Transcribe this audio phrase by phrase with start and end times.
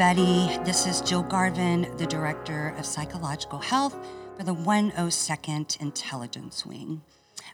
[0.00, 0.56] everybody.
[0.64, 3.96] This is Jill Garvin, the Director of Psychological Health
[4.36, 7.02] for the 102nd Intelligence Wing.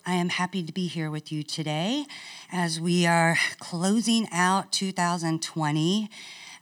[0.05, 2.05] I am happy to be here with you today
[2.53, 6.11] as we are closing out 2020.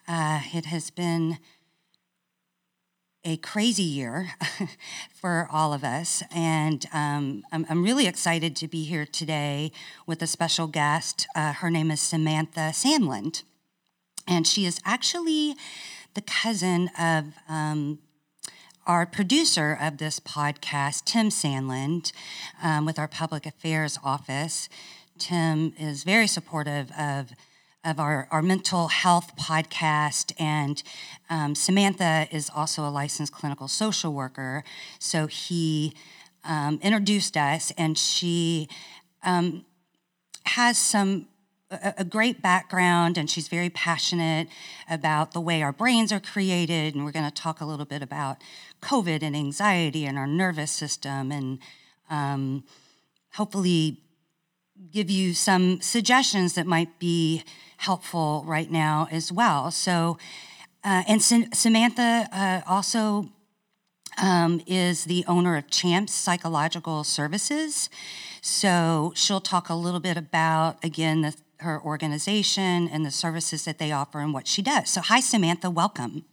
[0.07, 1.38] Uh, it has been
[3.24, 4.35] a crazy year
[5.12, 6.23] for all of us.
[6.33, 9.73] And um, I'm, I'm, really excited to be here today
[10.07, 11.27] with a special guest.
[11.35, 13.43] Uh, her name is Samantha Sandland.
[14.27, 15.55] And she is actually
[16.15, 17.99] the cousin of um,
[18.87, 22.13] our producer of this podcast, Tim Sandland,
[22.63, 24.69] um, with our public affairs office.
[25.19, 27.33] Tim is very supportive of
[27.85, 30.33] of our, our mental health podcast.
[30.39, 30.83] And
[31.29, 34.63] um, Samantha is also a licensed clinical social worker.
[34.99, 35.93] So he
[36.45, 38.68] um, introduced us, and she
[39.24, 39.65] um,
[40.45, 41.27] has some
[41.98, 44.48] a, great background and she's very passionate
[44.90, 46.95] about the way our brains are created.
[46.95, 48.42] And we're going to talk a little bit about
[48.82, 51.59] COVID and anxiety and our nervous system and
[52.10, 52.65] um,
[53.34, 53.98] hopefully
[54.90, 57.43] give you some suggestions that might be
[57.78, 59.70] helpful right now as well.
[59.70, 60.18] So,
[60.84, 63.30] uh, and Samantha uh, also
[64.20, 67.88] um, is the owner of Champs Psychological Services.
[68.41, 73.78] So she'll talk a little bit about, again, the her organization and the services that
[73.78, 74.91] they offer and what she does.
[74.91, 76.25] So, hi, Samantha, welcome.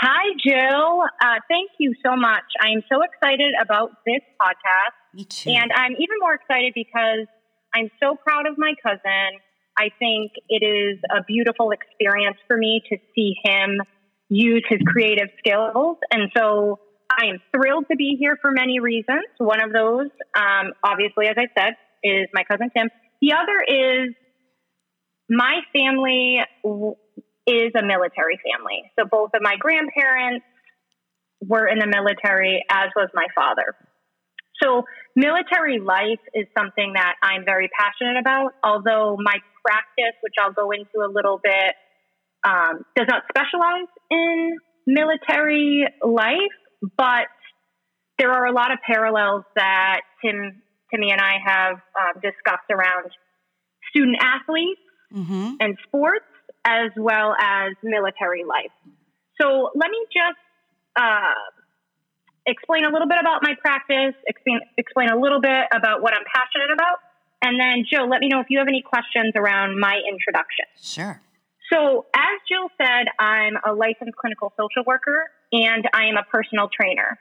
[0.00, 1.02] Hi, Jill.
[1.22, 2.42] Uh, thank you so much.
[2.60, 4.94] I am so excited about this podcast.
[5.14, 5.50] Me too.
[5.50, 7.26] And I'm even more excited because
[7.74, 9.38] I'm so proud of my cousin.
[9.78, 13.80] I think it is a beautiful experience for me to see him
[14.28, 15.98] use his creative skills.
[16.12, 19.24] And so I am thrilled to be here for many reasons.
[19.38, 22.88] One of those, um, obviously, as I said, is my cousin Tim.
[23.20, 24.14] The other is
[25.28, 26.38] my family
[27.46, 28.90] is a military family.
[28.98, 30.44] So both of my grandparents
[31.40, 33.74] were in the military, as was my father.
[34.62, 34.84] So
[35.16, 40.70] military life is something that I'm very passionate about, although my practice, which I'll go
[40.70, 41.74] into a little bit,
[42.46, 44.56] um, does not specialize in
[44.86, 46.54] military life,
[46.96, 47.26] but
[48.18, 53.10] there are a lot of parallels that Tim, Timmy and I have uh, discussed around
[53.90, 54.80] student athletes
[55.14, 55.54] mm-hmm.
[55.60, 56.26] and sports
[56.64, 58.72] as well as military life.
[59.40, 60.40] So let me just
[60.96, 61.34] uh,
[62.46, 66.24] explain a little bit about my practice, explain, explain a little bit about what I'm
[66.24, 66.98] passionate about.
[67.42, 70.64] And then, Jill, let me know if you have any questions around my introduction.
[70.80, 71.20] Sure.
[71.72, 76.68] So, as Jill said, I'm a licensed clinical social worker and I am a personal
[76.68, 77.18] trainer.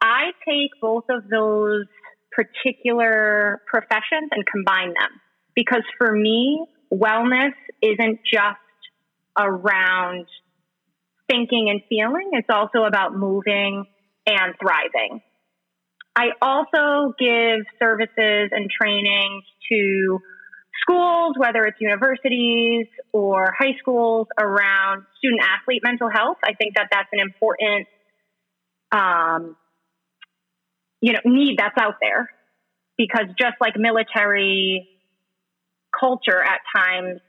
[0.00, 1.86] I take both of those
[2.30, 5.20] particular professions and combine them
[5.54, 8.58] because for me, wellness isn't just
[9.38, 10.26] around
[11.28, 13.84] thinking and feeling, it's also about moving
[14.26, 15.20] and thriving.
[16.16, 20.18] I also give services and trainings to
[20.82, 26.38] schools, whether it's universities or high schools, around student athlete mental health.
[26.42, 27.86] I think that that's an important,
[28.90, 29.56] um,
[31.00, 32.28] you know, need that's out there
[32.96, 34.88] because just like military
[35.98, 37.20] culture at times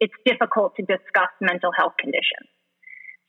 [0.00, 2.48] it's difficult to discuss mental health conditions.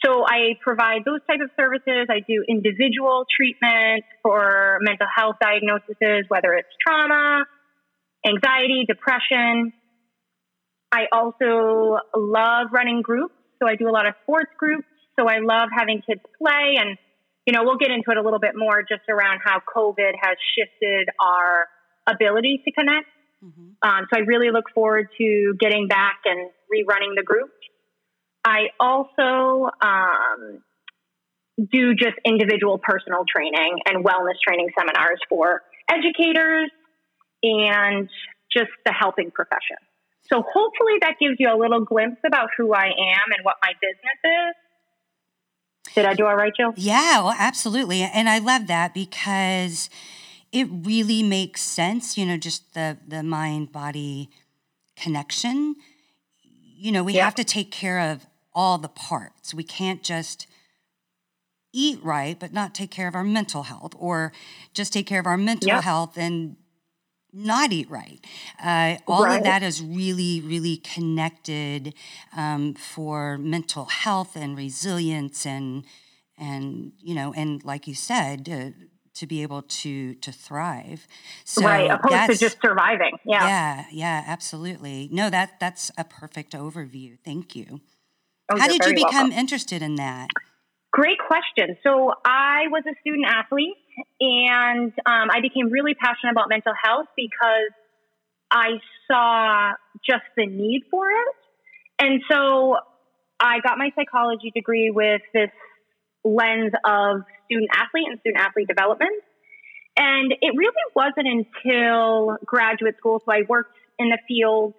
[0.04, 2.08] So I provide those type of services.
[2.10, 7.46] I do individual treatment for mental health diagnoses, whether it's trauma,
[8.26, 9.74] anxiety, depression.
[10.92, 13.36] I also love running groups.
[13.62, 14.88] So I do a lot of sports groups.
[15.20, 16.98] So I love having kids play and
[17.46, 20.38] you know, we'll get into it a little bit more just around how COVID has
[20.56, 21.66] shifted our
[22.08, 23.08] ability to connect.
[23.44, 23.90] Mm-hmm.
[23.90, 27.50] Um, so I really look forward to getting back and rerunning the group.
[28.46, 30.64] I also um,
[31.72, 36.72] do just individual personal training and wellness training seminars for educators
[37.44, 38.10] and
[38.56, 39.78] just the helping profession.
[40.32, 43.74] So hopefully that gives you a little glimpse about who I am and what my
[43.82, 45.94] business is.
[45.96, 46.74] Did I do all right, Jill?
[46.78, 48.02] Yeah, well, absolutely.
[48.02, 49.90] And I love that because
[50.52, 54.30] it really makes sense, you know, just the the mind body
[54.96, 55.76] connection.
[56.44, 59.54] You know, we have to take care of all the parts.
[59.54, 60.48] We can't just
[61.74, 64.34] eat right but not take care of our mental health or
[64.74, 66.58] just take care of our mental health and
[67.34, 68.20] not eat right.
[68.62, 69.38] Uh, all right.
[69.38, 71.94] of that is really, really connected
[72.36, 75.86] um, for mental health and resilience and
[76.38, 78.86] and you know and like you said, uh,
[79.22, 81.08] to be able to to thrive.
[81.46, 83.18] So right, opposed to just surviving.
[83.24, 83.46] Yeah.
[83.46, 85.10] Yeah, yeah, absolutely.
[85.12, 87.20] No, that that's a perfect overview.
[87.24, 87.82] Thank you.
[88.50, 89.32] Oh, How did you become welcome.
[89.32, 90.30] interested in that?
[90.92, 91.78] Great question.
[91.84, 93.78] So I was a student athlete,
[94.20, 97.72] and um, I became really passionate about mental health because
[98.50, 99.74] I saw
[100.04, 101.36] just the need for it.
[102.00, 102.76] And so
[103.40, 105.52] I got my psychology degree with this
[106.24, 109.12] lens of student athlete and student athlete development.
[109.98, 114.74] And it really wasn't until graduate school, so I worked in the field,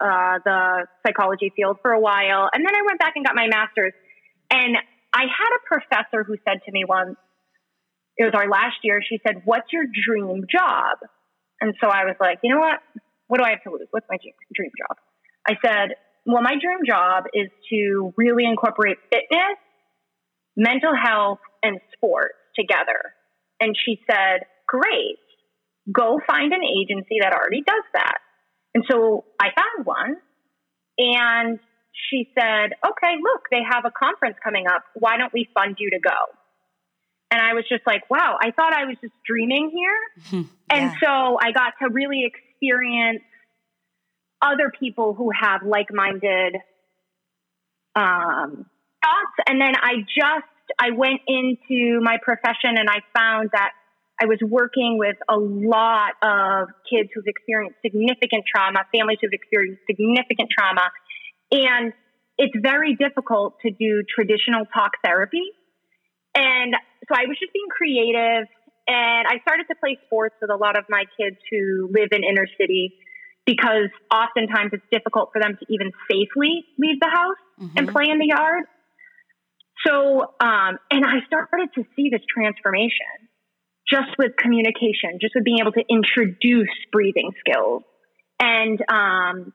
[0.00, 3.48] uh, the psychology field for a while, and then I went back and got my
[3.48, 3.92] master's.
[4.50, 4.76] And
[5.12, 7.16] I had a professor who said to me once,
[8.16, 10.98] it was our last year, she said, What's your dream job?
[11.60, 12.80] And so I was like, You know what?
[13.28, 13.88] What do I have to lose?
[13.90, 14.16] What's my
[14.54, 14.96] dream job?
[15.48, 15.96] I said,
[16.26, 19.56] Well, my dream job is to really incorporate fitness,
[20.56, 23.14] mental health, and sports together.
[23.60, 25.18] And she said, Great,
[25.92, 28.18] go find an agency that already does that.
[28.74, 30.16] And so I found one
[30.98, 31.58] and
[32.08, 34.84] she said, okay, look, they have a conference coming up.
[34.94, 36.16] Why don't we fund you to go?
[37.32, 40.42] And I was just like, wow, I thought I was just dreaming here.
[40.70, 40.76] yeah.
[40.76, 43.22] And so I got to really experience
[44.42, 46.56] other people who have like minded
[47.94, 48.66] um,
[49.02, 49.34] thoughts.
[49.46, 50.46] And then I just,
[50.78, 53.72] I went into my profession and I found that
[54.20, 59.80] I was working with a lot of kids who've experienced significant trauma, families who've experienced
[59.88, 60.90] significant trauma.
[61.50, 61.92] And
[62.36, 65.44] it's very difficult to do traditional talk therapy.
[66.34, 66.74] And
[67.08, 68.46] so I was just being creative
[68.86, 72.24] and I started to play sports with a lot of my kids who live in
[72.24, 72.94] inner city
[73.46, 77.76] because oftentimes it's difficult for them to even safely leave the house mm-hmm.
[77.76, 78.64] and play in the yard.
[79.86, 83.28] So, um, and I started to see this transformation
[83.88, 87.82] just with communication, just with being able to introduce breathing skills.
[88.38, 89.52] And um,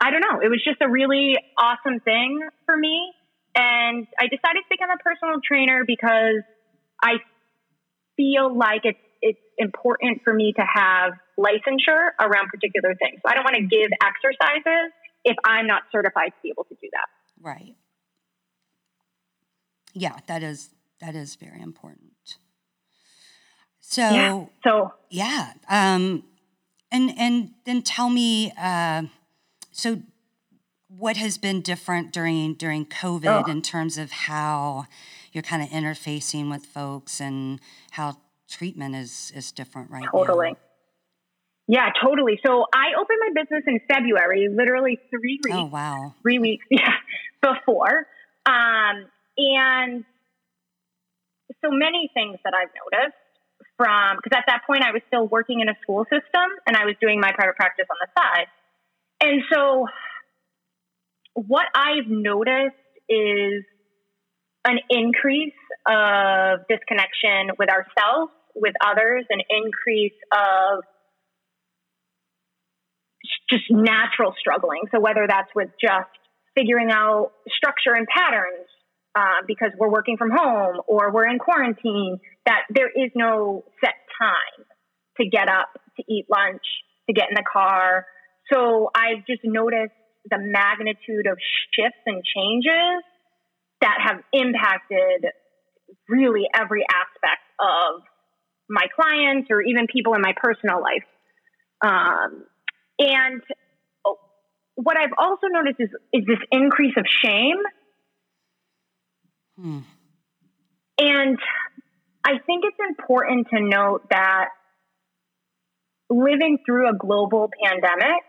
[0.00, 3.12] I don't know, it was just a really awesome thing for me.
[3.56, 6.42] And I decided to become a personal trainer because
[7.02, 7.22] I
[8.16, 13.20] feel like it's it's important for me to have licensure around particular things.
[13.24, 14.92] So I don't want to give exercises
[15.24, 17.08] if I'm not certified to be able to do that.
[17.40, 17.74] Right.
[19.94, 20.70] Yeah, that is
[21.00, 22.38] that is very important.
[23.80, 24.44] So yeah.
[24.64, 26.24] So yeah, um,
[26.90, 29.04] and and then tell me, uh,
[29.72, 30.02] so
[30.88, 33.50] what has been different during during COVID oh.
[33.50, 34.86] in terms of how
[35.32, 37.60] you're kind of interfacing with folks and
[37.92, 38.16] how
[38.48, 40.50] treatment is is different right totally.
[40.50, 40.56] now.
[41.66, 42.38] Yeah, totally.
[42.44, 45.56] So I opened my business in February, literally three weeks.
[45.56, 46.94] Oh wow, three weeks yeah
[47.42, 48.06] before,
[48.46, 50.04] um, and
[51.62, 53.16] so many things that I've noticed
[53.76, 56.84] from because at that point I was still working in a school system and I
[56.84, 58.48] was doing my private practice on the side.
[59.20, 59.86] And so
[61.34, 62.76] what I've noticed
[63.08, 63.64] is
[64.64, 70.84] an increase of disconnection with ourselves, with others, an increase of
[73.50, 74.82] just natural struggling.
[74.92, 76.08] So whether that's with just
[76.54, 78.68] figuring out structure and patterns
[79.14, 83.94] uh, because we're working from home or we're in quarantine, that there is no set
[84.20, 84.66] time
[85.20, 86.62] to get up, to eat lunch,
[87.08, 88.06] to get in the car.
[88.52, 89.92] So I've just noticed
[90.30, 91.38] the magnitude of
[91.72, 93.04] shifts and changes
[93.80, 95.30] that have impacted
[96.08, 98.02] really every aspect of
[98.68, 101.04] my clients or even people in my personal life.
[101.84, 102.44] Um,
[102.98, 103.42] and
[104.76, 107.58] what I've also noticed is, is this increase of shame.
[109.58, 109.80] Hmm.
[110.98, 111.38] And
[112.24, 114.48] I think it's important to note that
[116.10, 118.22] living through a global pandemic,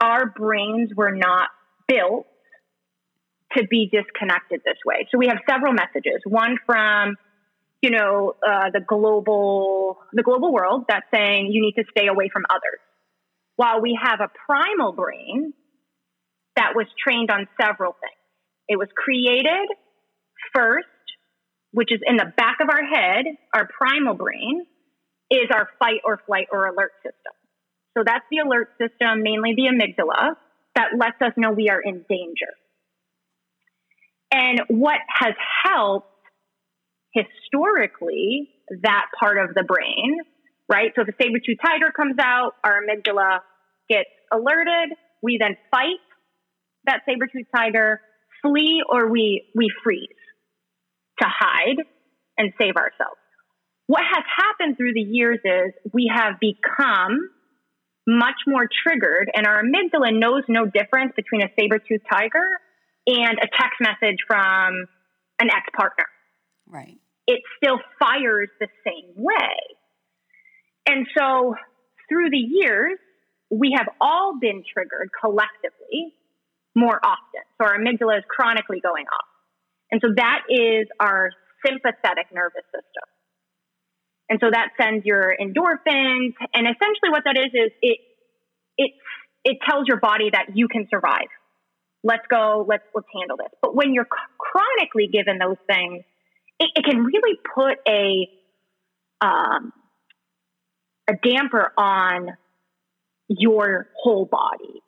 [0.00, 1.48] our brains were not
[1.86, 2.26] built
[3.56, 5.06] to be disconnected this way.
[5.10, 6.20] So we have several messages.
[6.24, 7.16] One from,
[7.82, 12.28] you know, uh, the global the global world that's saying you need to stay away
[12.32, 12.80] from others.
[13.56, 15.52] While we have a primal brain
[16.56, 18.17] that was trained on several things.
[18.68, 19.68] It was created
[20.54, 20.86] first
[21.72, 24.66] which is in the back of our head, our primal brain,
[25.30, 27.32] is our fight or flight or alert system.
[27.96, 30.34] So that's the alert system, mainly the amygdala,
[30.74, 32.52] that lets us know we are in danger.
[34.32, 35.34] And what has
[35.64, 36.06] helped
[37.12, 38.50] historically
[38.82, 40.18] that part of the brain,
[40.68, 40.92] right?
[40.94, 43.40] So if a saber-tooth tiger comes out, our amygdala
[43.88, 44.96] gets alerted.
[45.22, 46.00] We then fight
[46.84, 48.00] that saber-tooth tiger,
[48.42, 50.08] flee, or we, we freeze
[51.20, 51.78] to hide
[52.36, 53.18] and save ourselves.
[53.86, 57.30] What has happened through the years is we have become
[58.06, 62.46] much more triggered, and our amygdala knows no difference between a saber toothed tiger
[63.06, 64.86] and a text message from
[65.40, 66.06] an ex partner.
[66.66, 66.98] Right.
[67.26, 69.56] It still fires the same way.
[70.86, 71.54] And so
[72.08, 72.98] through the years,
[73.50, 76.14] we have all been triggered collectively
[76.74, 77.42] more often.
[77.60, 79.28] So our amygdala is chronically going off.
[79.90, 81.30] And so that is our
[81.64, 83.06] sympathetic nervous system.
[84.28, 86.34] And so that sends your endorphins.
[86.54, 87.98] And essentially what that is, is it,
[88.76, 88.90] it,
[89.44, 91.28] it tells your body that you can survive.
[92.04, 92.64] Let's go.
[92.68, 93.48] Let's, let's handle this.
[93.62, 94.06] But when you're
[94.38, 96.04] chronically given those things,
[96.60, 98.28] it, it can really put a,
[99.20, 99.72] um,
[101.08, 102.36] a damper on
[103.28, 104.82] your whole body.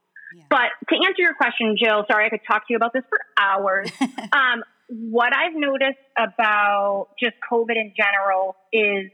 [0.51, 3.19] But to answer your question, Jill, sorry, I could talk to you about this for
[3.39, 3.91] hours.
[4.33, 9.11] um, what I've noticed about just COVID in general is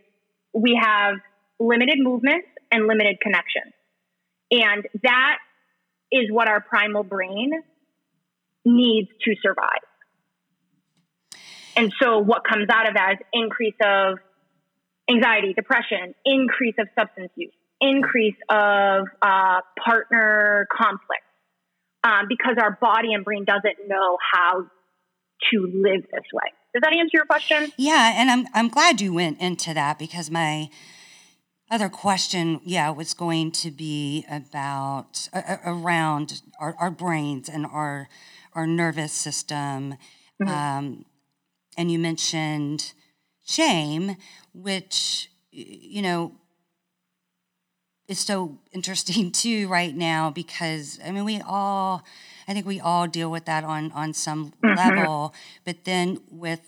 [0.54, 1.16] we have
[1.60, 3.74] limited movements and limited connections.
[4.50, 5.36] And that
[6.10, 7.50] is what our primal brain
[8.64, 9.84] needs to survive.
[11.76, 14.18] And so what comes out of that is increase of
[15.10, 21.25] anxiety, depression, increase of substance use, increase of uh, partner conflict,
[22.06, 24.66] um, because our body and brain doesn't know how
[25.50, 26.52] to live this way.
[26.72, 27.72] Does that answer your question?
[27.76, 30.70] Yeah, and I'm I'm glad you went into that because my
[31.70, 38.08] other question, yeah, was going to be about uh, around our, our brains and our
[38.54, 39.96] our nervous system.
[40.40, 40.48] Mm-hmm.
[40.48, 41.04] Um,
[41.76, 42.92] and you mentioned
[43.44, 44.16] shame,
[44.52, 46.32] which you know
[48.08, 52.04] is so interesting too right now because I mean we all
[52.48, 54.76] I think we all deal with that on on some mm-hmm.
[54.76, 55.34] level,
[55.64, 56.60] but then with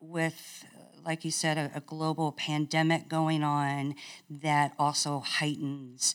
[0.00, 0.64] with
[1.04, 3.94] like you said a, a, global pandemic going on
[4.28, 6.14] that also heightens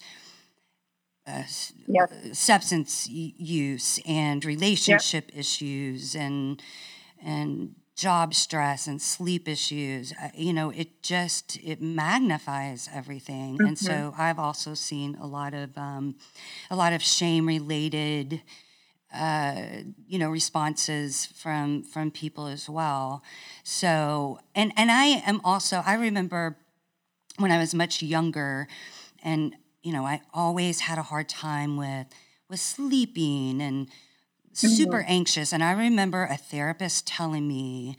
[1.28, 1.44] uh,
[1.88, 2.12] yep.
[2.34, 5.40] substance use and relationship yep.
[5.40, 6.62] issues and
[7.24, 13.68] and job stress and sleep issues uh, you know it just it magnifies everything mm-hmm.
[13.68, 16.16] and so i've also seen a lot of um,
[16.70, 18.42] a lot of shame related
[19.14, 19.62] uh,
[20.08, 23.24] you know responses from from people as well
[23.64, 26.58] so and and i am also i remember
[27.38, 28.68] when i was much younger
[29.24, 32.08] and you know i always had a hard time with
[32.50, 33.90] with sleeping and
[34.56, 35.12] super mm-hmm.
[35.12, 35.54] anxious.
[35.54, 37.96] And I remember a therapist telling me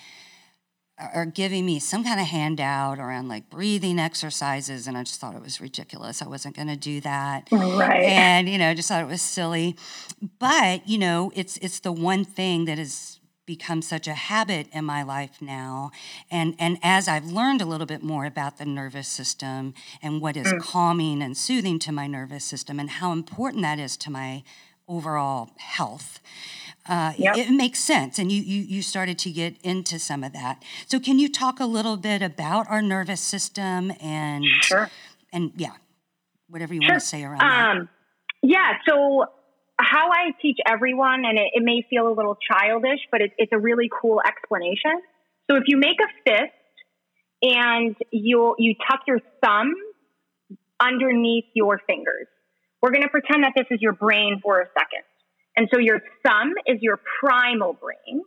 [1.15, 4.87] or giving me some kind of handout around like breathing exercises.
[4.87, 6.23] And I just thought it was ridiculous.
[6.23, 7.49] I wasn't going to do that.
[7.53, 8.05] Right.
[8.05, 9.77] And, you know, I just thought it was silly.
[10.39, 14.85] But, you know, it's, it's the one thing that has become such a habit in
[14.85, 15.93] my life now
[16.33, 19.73] and and as I've learned a little bit more about the nervous system
[20.03, 20.61] and what is mm.
[20.61, 24.43] calming and soothing to my nervous system and how important that is to my
[24.89, 26.21] overall health.
[26.89, 27.37] Uh, yep.
[27.37, 30.63] It makes sense, and you, you you started to get into some of that.
[30.87, 34.89] So, can you talk a little bit about our nervous system and sure.
[35.33, 35.73] and yeah,
[36.49, 36.93] whatever you sure.
[36.93, 37.89] want to say around um, that?
[38.43, 38.73] Yeah.
[38.89, 39.25] So,
[39.81, 43.53] how I teach everyone, and it, it may feel a little childish, but it, it's
[43.53, 45.01] a really cool explanation.
[45.51, 46.53] So, if you make a fist
[47.43, 49.75] and you you tuck your thumb
[50.79, 52.29] underneath your fingers,
[52.83, 55.03] we're going to pretend that this is your brain for a second.
[55.57, 58.23] And so your thumb is your primal brain.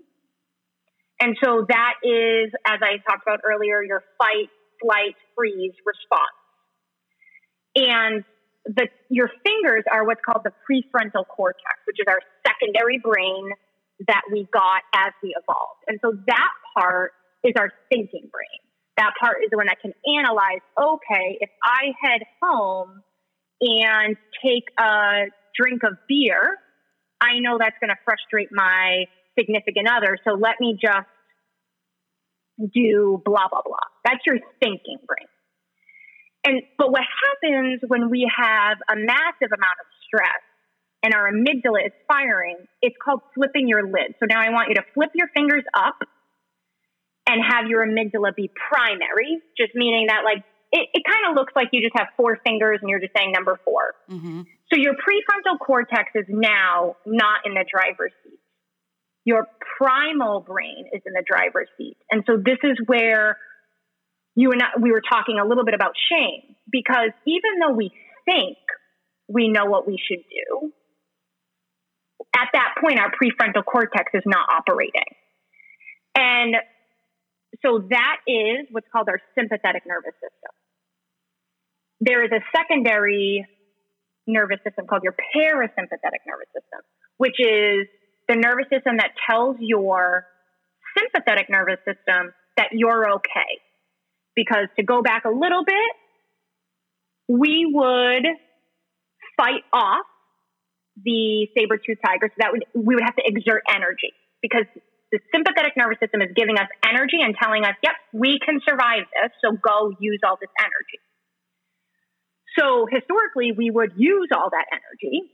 [1.22, 4.50] And so that is, as I talked about earlier, your fight,
[4.82, 6.40] flight, freeze response.
[7.76, 8.24] And
[8.66, 13.52] the, your fingers are what's called the prefrontal cortex, which is our secondary brain
[14.08, 15.84] that we got as we evolved.
[15.88, 17.12] And so that part
[17.44, 18.60] is our thinking brain.
[18.98, 23.02] That part is the one that can analyze, okay, if I head home
[23.62, 26.58] and take a drink of beer,
[27.22, 29.06] I know that's going to frustrate my
[29.38, 30.18] significant other.
[30.26, 31.08] So let me just
[32.74, 33.88] do blah, blah, blah.
[34.06, 35.28] That's your thinking brain.
[36.46, 40.44] And, but what happens when we have a massive amount of stress
[41.04, 44.16] and our amygdala is firing, it's called flipping your lid.
[44.20, 46.00] So now I want you to flip your fingers up
[47.28, 51.54] and have your amygdala be primary, just meaning that like it, it kind of looks
[51.56, 54.42] like you just have four fingers and you're just saying number 4 mm-hmm.
[54.72, 58.40] So your prefrontal cortex is now not in the driver's seat.
[59.26, 59.48] Your
[59.78, 61.98] primal brain is in the driver's seat.
[62.12, 63.38] And so this is where
[64.36, 67.92] you and I, we were talking a little bit about shame because even though we
[68.26, 68.58] think
[69.28, 70.72] we know what we should do,
[72.36, 75.10] at that point, our prefrontal cortex is not operating.
[76.16, 76.56] And
[77.66, 80.52] so that is what's called our sympathetic nervous system.
[82.00, 83.46] There is a secondary
[84.28, 86.82] nervous system called your parasympathetic nervous system,
[87.18, 87.88] which is
[88.28, 90.26] the nervous system that tells your
[90.98, 93.60] sympathetic nervous system that you're okay.
[94.36, 95.92] Because to go back a little bit,
[97.28, 98.26] we would
[99.36, 100.06] fight off
[101.04, 102.30] the saber-tooth tiger.
[102.30, 104.66] So that would, we would have to exert energy because
[105.12, 109.10] the sympathetic nervous system is giving us energy and telling us, yep, we can survive
[109.10, 109.32] this.
[109.44, 111.02] So go use all this energy.
[112.58, 115.32] So historically, we would use all that energy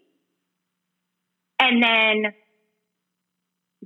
[1.59, 2.33] and then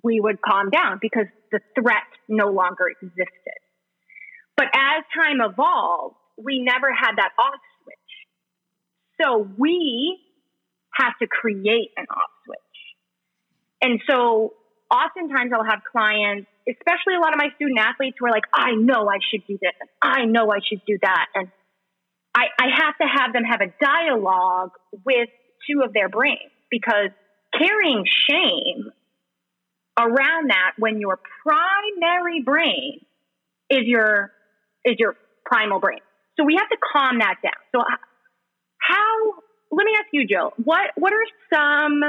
[0.04, 3.60] we would calm down because the threat no longer existed.
[4.56, 9.22] But as time evolved, we never had that off switch.
[9.22, 10.20] So we
[10.94, 12.60] have to create an off switch.
[13.82, 14.54] And so
[14.92, 18.76] oftentimes I'll have clients, especially a lot of my student athletes who are like, I
[18.76, 19.74] know I should do this.
[20.02, 21.26] I know I should do that.
[21.36, 21.50] And
[22.36, 24.72] I, I have to have them have a dialogue
[25.06, 25.30] with
[25.70, 27.10] two of their brains because
[27.58, 28.92] carrying shame
[29.98, 33.02] around that when your primary brain
[33.70, 34.32] is your
[34.86, 35.16] is your
[35.46, 36.00] primal brain.
[36.38, 37.52] So we have to calm that down.
[37.74, 37.98] So uh,
[38.78, 39.34] how
[39.72, 42.02] let me ask you, Jill, what what are some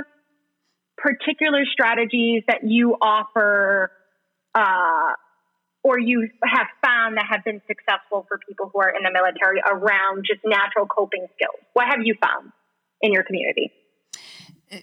[1.02, 3.90] particular strategies that you offer
[4.54, 5.12] uh,
[5.82, 9.60] or you have found that have been successful for people who are in the military
[9.64, 11.60] around just natural coping skills?
[11.72, 12.52] What have you found
[13.00, 13.72] in your community?
[14.70, 14.76] Uh,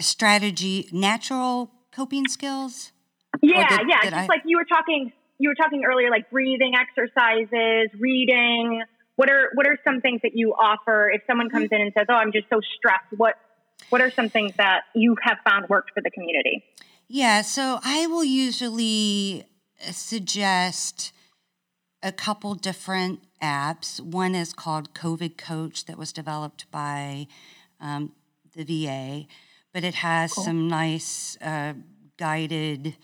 [0.00, 2.92] strategy, natural coping skills?
[3.42, 4.00] Yeah, did, yeah.
[4.02, 4.26] Did just I...
[4.26, 8.82] like you were talking, you were talking earlier, like breathing exercises, reading.
[9.16, 12.06] What are what are some things that you offer if someone comes in and says,
[12.08, 13.16] "Oh, I'm just so stressed"?
[13.16, 13.34] What
[13.90, 16.64] what are some things that you have found worked for the community?
[17.08, 19.44] Yeah, so I will usually
[19.90, 21.12] suggest
[22.02, 24.00] a couple different apps.
[24.00, 27.26] One is called COVID Coach that was developed by
[27.80, 28.12] um,
[28.54, 29.26] the VA,
[29.72, 30.44] but it has cool.
[30.44, 31.74] some nice uh,
[32.18, 32.96] guided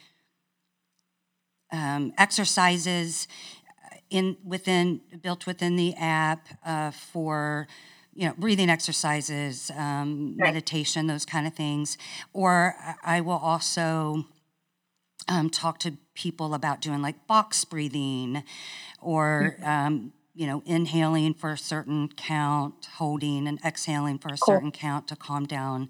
[1.70, 3.28] um, exercises
[4.10, 7.66] in within built within the app uh, for
[8.14, 10.52] you know breathing exercises um, right.
[10.52, 11.96] meditation those kind of things
[12.32, 14.26] or i will also
[15.28, 18.42] um, talk to people about doing like box breathing
[19.00, 19.68] or mm-hmm.
[19.68, 24.54] um, you know inhaling for a certain count holding and exhaling for a cool.
[24.54, 25.88] certain count to calm down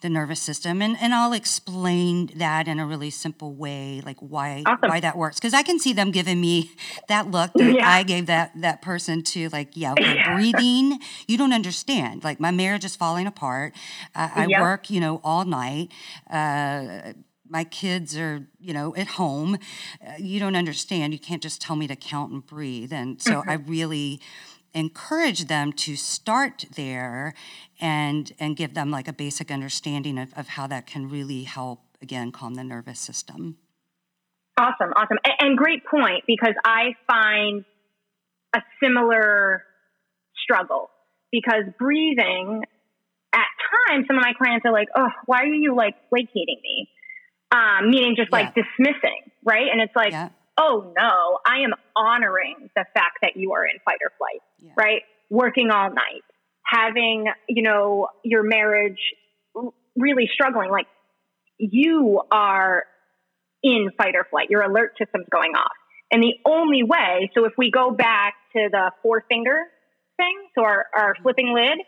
[0.00, 0.80] the nervous system.
[0.82, 4.88] And, and i'll explain that in a really simple way like why awesome.
[4.88, 5.36] why that works.
[5.36, 6.70] Because i can see them giving me
[7.08, 7.88] that look that yeah.
[7.88, 10.98] i gave that that person to like yeah okay, breathing.
[11.26, 12.24] You don't understand.
[12.24, 13.74] Like my marriage is falling apart.
[14.14, 14.60] Uh, i yep.
[14.60, 15.90] work you know all night.
[16.30, 17.12] Uh,
[17.50, 19.58] my kids are you know at home.
[20.06, 21.12] Uh, you don't understand.
[21.12, 22.92] You can't just tell me to count and breathe.
[22.92, 23.50] And so mm-hmm.
[23.50, 24.20] i really
[24.74, 27.34] encourage them to start there
[27.80, 31.80] and and give them like a basic understanding of, of how that can really help
[32.02, 33.56] again calm the nervous system
[34.58, 37.64] awesome awesome and, and great point because i find
[38.54, 39.62] a similar
[40.42, 40.90] struggle
[41.32, 42.62] because breathing
[43.32, 43.46] at
[43.88, 46.88] times some of my clients are like oh why are you like placating me
[47.50, 48.36] um, meaning just yeah.
[48.36, 50.28] like dismissing right and it's like yeah.
[50.58, 54.72] Oh no i am honoring the fact that you are in fight or flight yeah.
[54.76, 56.22] right working all night
[56.68, 58.98] having, you know, your marriage
[59.96, 60.86] really struggling, like
[61.58, 62.84] you are
[63.62, 64.48] in fight or flight.
[64.50, 65.72] Your alert system's going off.
[66.10, 69.58] And the only way, so if we go back to the four finger
[70.16, 71.78] thing, so our, our flipping lid,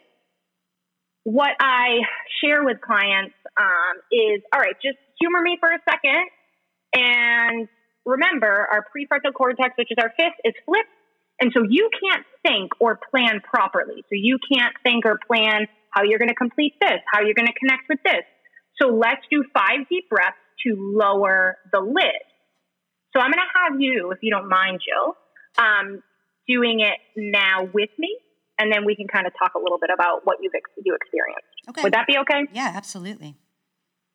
[1.24, 2.00] what I
[2.42, 6.26] share with clients um, is all right, just humor me for a second.
[6.92, 7.68] And
[8.04, 10.88] remember, our prefrontal cortex, which is our fifth, is flipped
[11.40, 14.04] and so you can't think or plan properly.
[14.08, 17.48] So you can't think or plan how you're going to complete this, how you're going
[17.48, 18.22] to connect with this.
[18.80, 20.36] So let's do five deep breaths
[20.66, 22.20] to lower the lid.
[23.16, 25.16] So I'm going to have you, if you don't mind, Jill,
[25.58, 26.02] um,
[26.46, 28.16] doing it now with me,
[28.58, 30.94] and then we can kind of talk a little bit about what you've ex- you
[30.94, 31.48] experienced.
[31.70, 31.82] Okay.
[31.82, 32.46] Would that be okay?
[32.52, 33.36] Yeah, absolutely.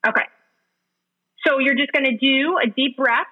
[0.08, 0.24] Okay.
[1.46, 3.28] So you're just going to do a deep breath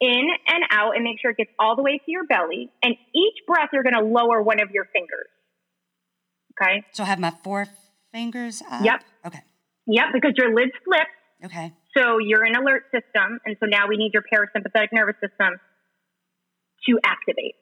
[0.00, 2.70] in and out and make sure it gets all the way to your belly.
[2.82, 5.28] And each breath, you're going to lower one of your fingers.
[6.60, 6.84] Okay.
[6.92, 7.66] So I have my four
[8.12, 8.84] fingers up?
[8.84, 9.04] Yep.
[9.26, 9.40] Okay.
[9.86, 11.10] Yep, because your lid's flipped.
[11.44, 11.72] Okay.
[11.96, 13.38] So you're in alert system.
[13.44, 15.58] And so now we need your parasympathetic nervous system
[16.88, 17.54] to activate.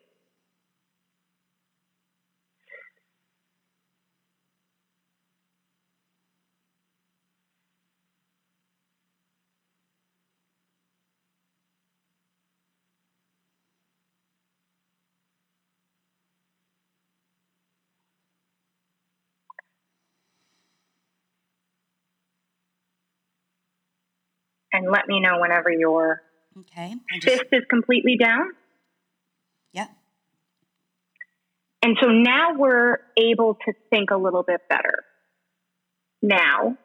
[24.77, 26.23] And let me know whenever your
[26.61, 26.95] Okay.
[27.21, 28.51] Just, fist is completely down.
[29.73, 29.91] yep.
[31.83, 35.05] And so now we're able to think a little bit better.
[36.23, 36.77] Now,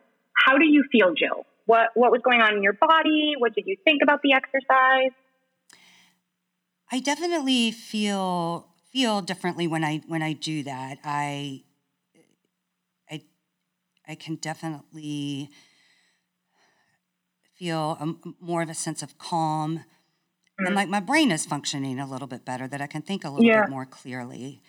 [0.45, 1.45] how do you feel, Jill?
[1.65, 3.33] What what was going on in your body?
[3.37, 5.11] What did you think about the exercise?
[6.91, 10.99] I definitely feel feel differently when I when I do that.
[11.03, 11.63] I
[13.09, 13.21] I
[14.07, 15.49] I can definitely
[17.61, 18.07] feel a,
[18.43, 19.83] more of a sense of calm
[20.57, 20.75] and Mm.
[20.75, 23.45] like my brain is functioning a little bit better that I can think a little
[23.45, 23.61] Yeah.
[23.61, 24.61] bit more clearly.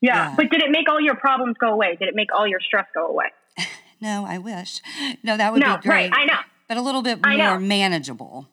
[0.00, 0.14] Yeah.
[0.30, 0.34] Yeah.
[0.36, 1.96] But did it make all your problems go away?
[1.96, 3.26] Did it make all your stress go away?
[4.00, 4.80] No, I wish.
[5.22, 6.10] No, that would no, be great.
[6.10, 6.12] right.
[6.12, 6.40] I know.
[6.66, 8.48] but a little bit more manageable.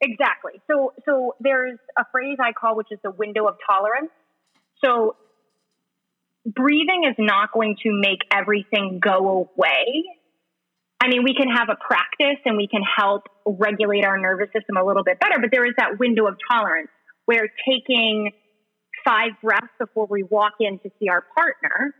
[0.00, 0.52] Exactly.
[0.70, 4.12] So so there's a phrase I call which is the window of tolerance.
[4.84, 5.16] So
[6.46, 10.04] breathing is not going to make everything go away.
[11.00, 14.76] I mean, we can have a practice and we can help regulate our nervous system
[14.76, 16.88] a little bit better, but there is that window of tolerance
[17.26, 18.32] where taking
[19.04, 21.94] five breaths before we walk in to see our partner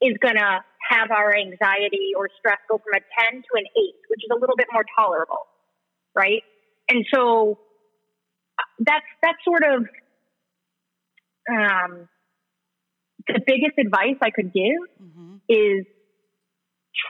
[0.00, 3.94] is going to have our anxiety or stress go from a 10 to an 8,
[4.08, 5.46] which is a little bit more tolerable,
[6.14, 6.42] right?
[6.88, 7.58] And so
[8.78, 9.86] that's that's sort of
[11.50, 12.08] um,
[13.26, 15.84] the biggest advice I could give hmm is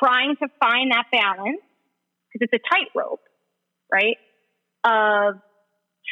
[0.00, 1.60] trying to find that balance
[2.32, 3.20] because it's a tightrope,
[3.92, 4.16] right?
[4.84, 5.40] Of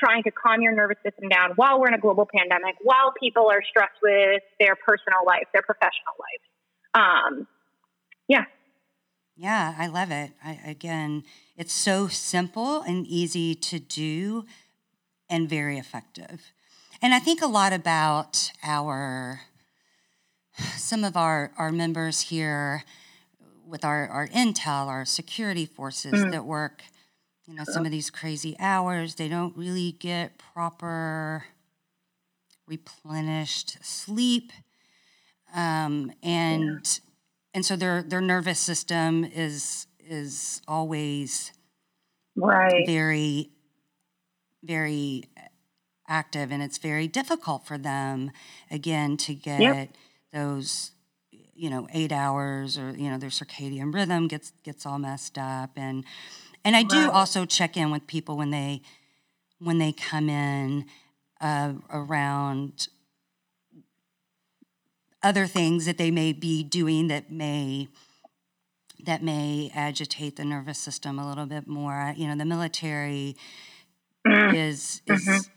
[0.02, 3.50] trying to calm your nervous system down while we're in a global pandemic, while people
[3.50, 7.02] are stressed with their personal life, their professional life.
[7.02, 7.46] Um,
[8.28, 8.44] yeah,
[9.36, 10.32] Yeah, I love it.
[10.44, 11.24] I, again,
[11.56, 14.46] it's so simple and easy to do
[15.28, 16.52] and very effective.
[17.00, 19.40] And I think a lot about our
[20.76, 22.84] some of our, our members here
[23.72, 26.30] with our, our intel, our security forces Mm.
[26.30, 26.82] that work,
[27.46, 29.14] you know, some of these crazy hours.
[29.14, 31.46] They don't really get proper
[32.68, 34.52] replenished sleep.
[35.54, 37.00] Um, and
[37.54, 41.52] and so their their nervous system is is always
[42.36, 42.86] right.
[42.86, 43.50] very
[44.62, 45.24] very
[46.06, 48.30] active and it's very difficult for them
[48.70, 49.96] again to get
[50.32, 50.92] those
[51.54, 55.70] you know 8 hours or you know their circadian rhythm gets gets all messed up
[55.76, 56.04] and
[56.64, 57.12] and I do Right.
[57.12, 58.82] also check in with people when they
[59.58, 60.86] when they come in
[61.40, 62.88] uh, around
[65.22, 67.88] other things that they may be doing that may
[69.04, 72.14] that may agitate the nervous system a little bit more.
[72.16, 73.36] You know, the military
[74.26, 75.50] Mm, is is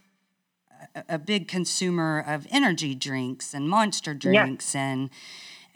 [0.95, 5.10] a, a big consumer of energy drinks and monster drinks and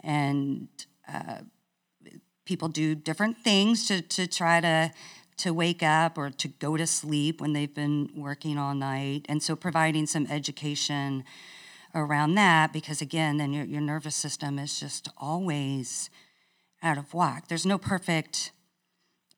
[0.03, 0.67] and
[1.11, 1.39] uh,
[2.45, 4.91] people do different things to to try to
[5.37, 9.25] to wake up or to go to sleep when they've been working all night.
[9.29, 11.23] And so providing some education
[11.95, 16.09] around that because again then your, your nervous system is just always
[16.83, 17.47] out of whack.
[17.47, 18.51] There's no perfect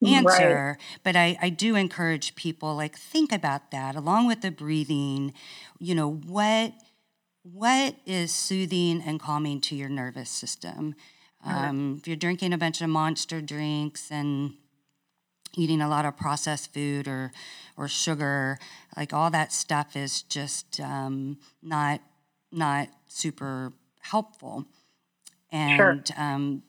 [0.01, 0.61] Right.
[0.61, 5.33] answer but I, I do encourage people like think about that along with the breathing.
[5.79, 6.73] You know what
[7.43, 10.95] what is soothing and calming to your nervous system?
[11.43, 14.53] Um, if you're drinking a bunch of monster drinks and
[15.57, 17.31] eating a lot of processed food or
[17.77, 18.57] or sugar
[18.95, 22.01] like all that stuff is just um, not
[22.51, 24.65] not super helpful.
[25.51, 26.63] And um,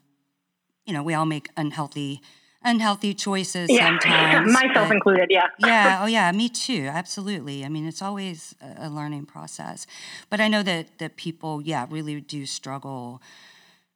[0.87, 2.23] you know we all make unhealthy
[2.65, 3.91] unhealthy choices yeah,
[4.47, 5.29] myself but- included.
[5.31, 5.47] Yeah.
[5.59, 9.87] yeah oh yeah me too absolutely i mean it's always a, a learning process
[10.31, 13.21] but i know that that people yeah really do struggle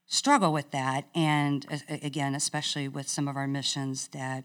[0.06, 4.44] struggle with that and uh, again especially with some of our missions that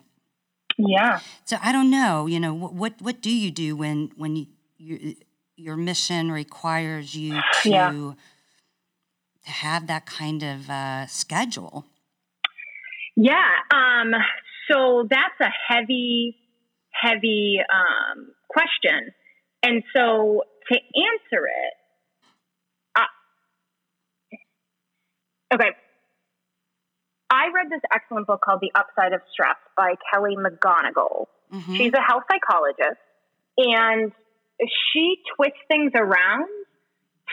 [0.78, 1.20] Yeah.
[1.46, 4.46] so i don't know you know what what, what do you do when when you,
[4.78, 5.16] you
[5.58, 7.92] your mission requires you to Yeah.
[7.92, 8.16] to
[9.44, 11.86] have that kind of uh, schedule
[13.16, 13.48] Yeah.
[13.74, 14.12] Um,
[14.70, 16.36] so that's a heavy,
[16.92, 19.12] heavy um, question.
[19.64, 21.74] And so to answer it,
[22.96, 23.06] uh,
[25.56, 25.72] okay.
[27.30, 31.28] I read this excellent book called The Upside of Stress by Kelly McGonigal.
[31.54, 31.78] Mhm.
[31.78, 33.00] She's a health psychologist,
[33.58, 34.12] and
[34.60, 36.48] she twists things around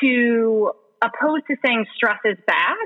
[0.00, 2.76] to opposed to saying stress is bad.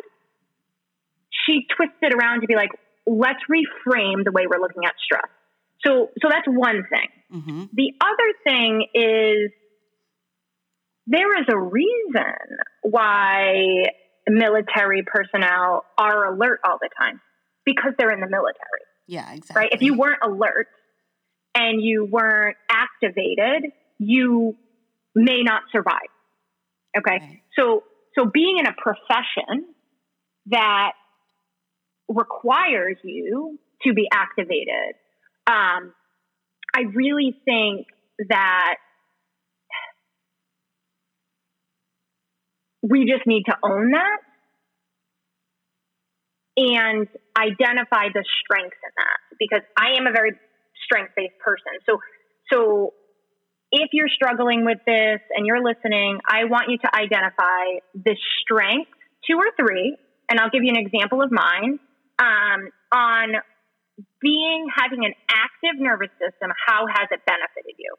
[1.46, 2.70] She twists it around to be like,
[3.06, 5.28] let's reframe the way we're looking at stress.
[5.84, 7.08] So, so that's one thing.
[7.32, 7.68] Mhm.
[7.72, 9.50] The other thing is
[11.06, 13.86] there is a reason why
[14.28, 17.20] military personnel are alert all the time
[17.64, 19.72] because they're in the military yeah exactly right?
[19.72, 20.68] If you weren't alert,
[21.54, 24.56] and you weren't activated, you
[25.14, 25.98] may not survive.
[26.96, 27.18] Okay.
[27.18, 27.42] Right.
[27.58, 27.84] So,
[28.18, 29.66] so being in a profession
[30.46, 30.92] that
[32.14, 34.94] requires you to be activated,
[35.46, 35.92] um,
[36.74, 37.86] I really think
[38.28, 38.76] that
[42.82, 44.18] we just need to own that
[46.56, 50.32] and identify the strengths in that because I am a very
[50.84, 51.80] strength based person.
[51.86, 51.98] So,
[52.52, 52.92] so
[53.70, 58.90] if you're struggling with this and you're listening, I want you to identify the strength,
[59.28, 59.96] two or three,
[60.28, 61.78] and I'll give you an example of mine
[62.22, 63.42] um, on
[64.20, 66.50] being having an active nervous system.
[66.54, 67.94] How has it benefited you?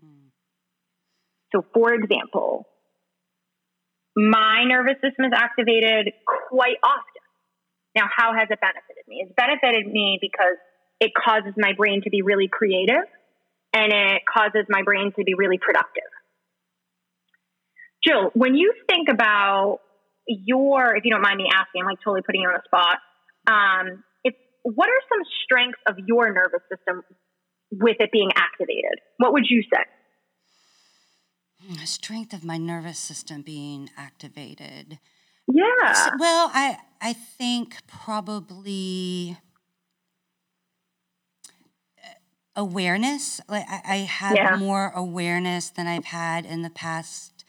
[0.00, 0.32] Hmm.
[1.52, 2.66] So, for example,
[4.16, 6.12] my nervous system is activated
[6.48, 7.24] quite often.
[7.94, 9.26] Now, how has it benefited me?
[9.26, 10.56] It's benefited me because
[11.00, 13.04] it causes my brain to be really creative
[13.72, 16.10] and it causes my brain to be really productive.
[18.02, 19.80] Jill, when you think about
[20.26, 22.98] your, if you don't mind me asking, I'm like totally putting you on the spot.
[23.46, 27.02] Um, it's what are some strengths of your nervous system
[27.70, 29.00] with it being activated?
[29.18, 29.82] What would you say?
[31.68, 34.98] The strength of my nervous system being activated.
[35.52, 36.10] Yeah.
[36.18, 39.36] Well, I I think probably
[41.98, 42.08] uh,
[42.56, 43.40] awareness.
[43.48, 44.56] Like I, I have yeah.
[44.56, 47.44] more awareness than I've had in the past.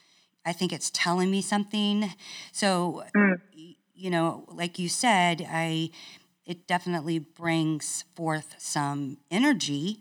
[0.46, 2.14] I think it's telling me something.
[2.52, 3.36] So, mm.
[4.02, 5.92] You know, like you said, I
[6.46, 10.00] it definitely brings forth some energy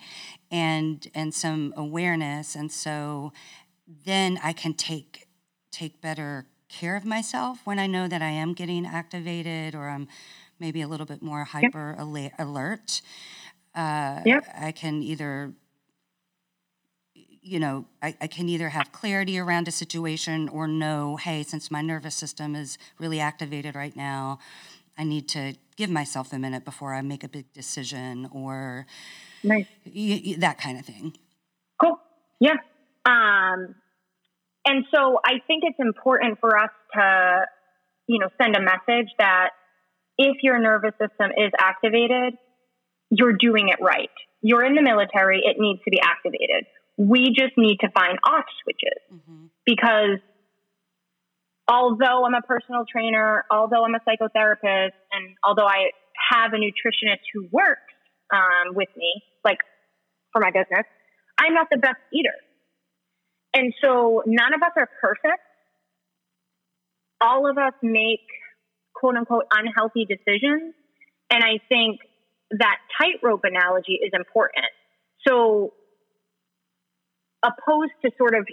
[0.50, 3.32] and and some awareness, and so
[3.86, 5.28] then I can take
[5.70, 10.08] take better care of myself when I know that I am getting activated or I'm
[10.58, 12.34] maybe a little bit more hyper yep.
[12.38, 13.02] alert.
[13.74, 14.44] Uh, yep.
[14.58, 15.52] I can either,
[17.42, 21.70] you know, I, I, can either have clarity around a situation or know, hey, since
[21.70, 24.38] my nervous system is really activated right now,
[24.98, 28.86] I need to give myself a minute before I make a big decision or
[29.42, 29.66] nice.
[29.86, 31.16] y- y- that kind of thing.
[31.80, 31.98] Cool.
[32.40, 32.56] Yeah.
[33.06, 33.74] Um,
[34.66, 37.46] and so I think it's important for us to,
[38.06, 39.50] you know, send a message that
[40.18, 42.34] if your nervous system is activated,
[43.10, 44.10] you're doing it right.
[44.42, 46.66] You're in the military, it needs to be activated.
[47.00, 49.46] We just need to find off switches mm-hmm.
[49.64, 50.20] because
[51.66, 55.90] although I'm a personal trainer, although I'm a psychotherapist, and although I
[56.30, 57.94] have a nutritionist who works
[58.34, 59.58] um, with me, like
[60.32, 60.84] for my business,
[61.38, 62.36] I'm not the best eater.
[63.54, 65.42] And so none of us are perfect.
[67.22, 68.20] All of us make
[68.94, 70.74] quote unquote unhealthy decisions.
[71.30, 72.00] And I think
[72.50, 74.66] that tightrope analogy is important.
[75.26, 75.72] So,
[77.42, 78.46] opposed to sort of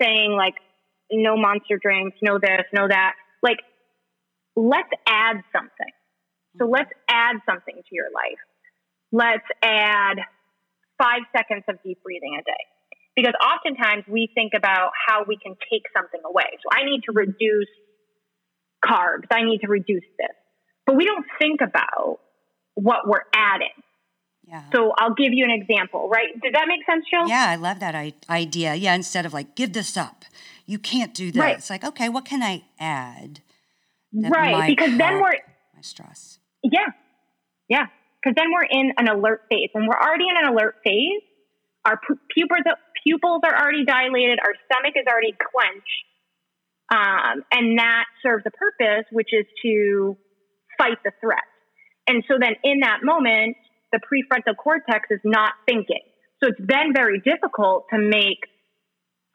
[0.00, 0.54] saying like,
[1.10, 3.58] no monster drinks, no this, no that, like,
[4.56, 5.92] let's add something.
[6.58, 6.72] So, mm-hmm.
[6.72, 8.40] let's add something to your life.
[9.12, 10.18] Let's add
[10.98, 12.64] five seconds of deep breathing a day
[13.14, 16.48] because oftentimes we think about how we can take something away.
[16.62, 17.28] So I need to mm-hmm.
[17.28, 17.72] reduce
[18.84, 19.28] carbs.
[19.30, 20.36] I need to reduce this.
[20.86, 22.20] But we don't think about
[22.74, 23.76] what we're adding.
[24.52, 24.64] Yeah.
[24.70, 26.28] So I'll give you an example, right?
[26.42, 27.26] Does that make sense, Jill?
[27.26, 27.94] Yeah, I love that
[28.28, 28.74] idea.
[28.74, 30.26] Yeah, instead of like, give this up,
[30.66, 31.40] you can't do that.
[31.40, 31.56] Right.
[31.56, 33.40] It's like, okay, what can I add?
[34.12, 35.32] Right, because then we're
[35.74, 36.38] my stress.
[36.62, 36.88] Yeah,
[37.70, 37.86] yeah,
[38.22, 39.70] because then we're in an alert phase.
[39.72, 41.22] When we're already in an alert phase,
[41.86, 41.98] our
[42.36, 42.60] pupils,
[43.02, 46.04] pupils are already dilated, our stomach is already clenched.
[46.92, 50.18] Um, and that serves a purpose, which is to
[50.76, 51.48] fight the threat.
[52.06, 53.56] And so then in that moment,
[53.92, 56.02] the prefrontal cortex is not thinking.
[56.42, 58.40] So it's then very difficult to make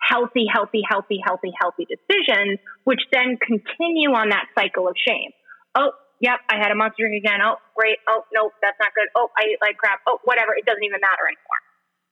[0.01, 5.31] healthy, healthy, healthy, healthy, healthy decisions, which then continue on that cycle of shame.
[5.75, 7.39] Oh, yep, I had a monster drink again.
[7.43, 7.97] Oh, great.
[8.09, 9.07] Oh, nope, that's not good.
[9.15, 10.01] Oh, I ate like crap.
[10.07, 10.51] Oh, whatever.
[10.57, 11.61] It doesn't even matter anymore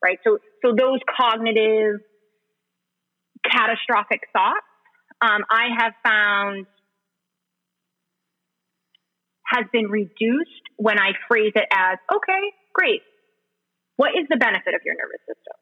[0.06, 0.20] right?
[0.24, 2.02] So, so those cognitive
[3.44, 4.66] catastrophic thoughts,
[5.22, 6.66] um, I have found
[9.46, 13.02] has been reduced when I phrase it as, okay, great.
[13.96, 15.56] What is the benefit of your nervous system?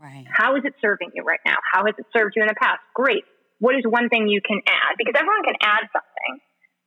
[0.00, 0.24] Right.
[0.30, 1.56] How is it serving you right now?
[1.72, 2.80] How has it served you in the past?
[2.94, 3.24] Great.
[3.58, 4.96] What is one thing you can add?
[4.96, 6.40] Because everyone can add something,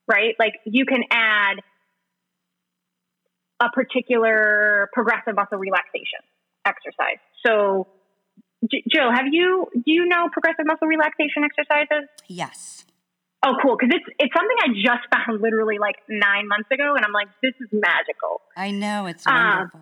[0.07, 0.33] right?
[0.39, 1.61] Like you can add
[3.61, 6.25] a particular progressive muscle relaxation
[6.65, 7.21] exercise.
[7.45, 7.87] So,
[8.89, 12.09] Jill, have you do you know progressive muscle relaxation exercises?
[12.27, 12.82] Yes.
[13.45, 13.75] Oh, cool!
[13.77, 17.27] Because it's it's something I just found literally like nine months ago, and I'm like,
[17.41, 18.41] this is magical.
[18.55, 19.81] I know it's um, wonderful.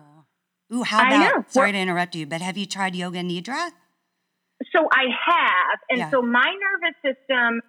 [0.74, 1.50] Ooh, how about?
[1.52, 3.70] Sorry to interrupt you, but have you tried yoga nidra?
[4.74, 6.10] So I have, and yeah.
[6.10, 7.60] so my nervous system.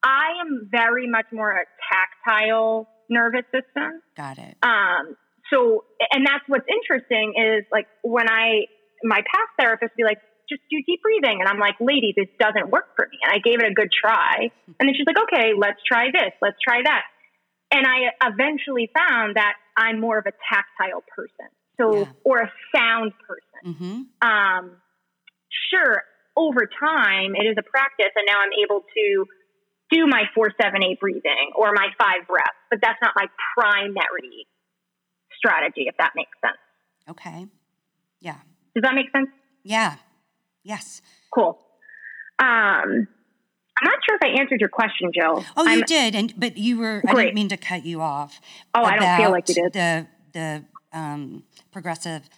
[0.00, 4.00] I am very much more a tactile nervous system.
[4.16, 4.56] Got it.
[4.62, 5.16] Um.
[5.52, 8.66] So, and that's what's interesting is like when I
[9.02, 10.18] my past therapist be like,
[10.48, 11.40] just do deep breathing.
[11.40, 13.18] And I'm like, lady, this doesn't work for me.
[13.22, 14.50] And I gave it a good try.
[14.66, 16.32] And then she's like, okay, let's try this.
[16.40, 17.04] Let's try that.
[17.70, 21.52] And I eventually found that I'm more of a tactile person.
[21.80, 22.12] So, yeah.
[22.24, 23.60] or a sound person.
[23.64, 24.26] Mm-hmm.
[24.26, 24.76] Um,
[25.70, 26.02] sure,
[26.36, 28.10] over time, it is a practice.
[28.16, 29.26] And now I'm able to
[29.90, 34.46] do my four, seven, eight breathing or my five breaths, but that's not my primary
[35.36, 36.58] strategy, if that makes sense.
[37.08, 37.46] Okay.
[38.20, 38.36] Yeah.
[38.74, 39.28] Does that make sense?
[39.62, 39.96] Yeah.
[40.62, 41.02] Yes.
[41.32, 41.58] Cool.
[42.38, 43.08] Um,
[43.80, 45.44] I'm not sure if I answered your question, Jill.
[45.56, 47.00] Oh, you I'm, did, and but you were.
[47.00, 47.16] Great.
[47.16, 48.40] I didn't mean to cut you off.
[48.74, 49.72] Oh, I don't feel like you did.
[49.72, 52.28] The the um, progressive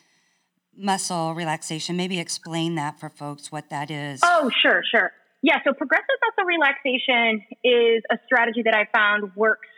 [0.77, 1.97] muscle relaxation.
[1.97, 4.21] Maybe explain that for folks what that is.
[4.23, 5.13] Oh, sure, sure.
[5.43, 9.69] Yeah, so progressive muscle relaxation is a strategy that I found works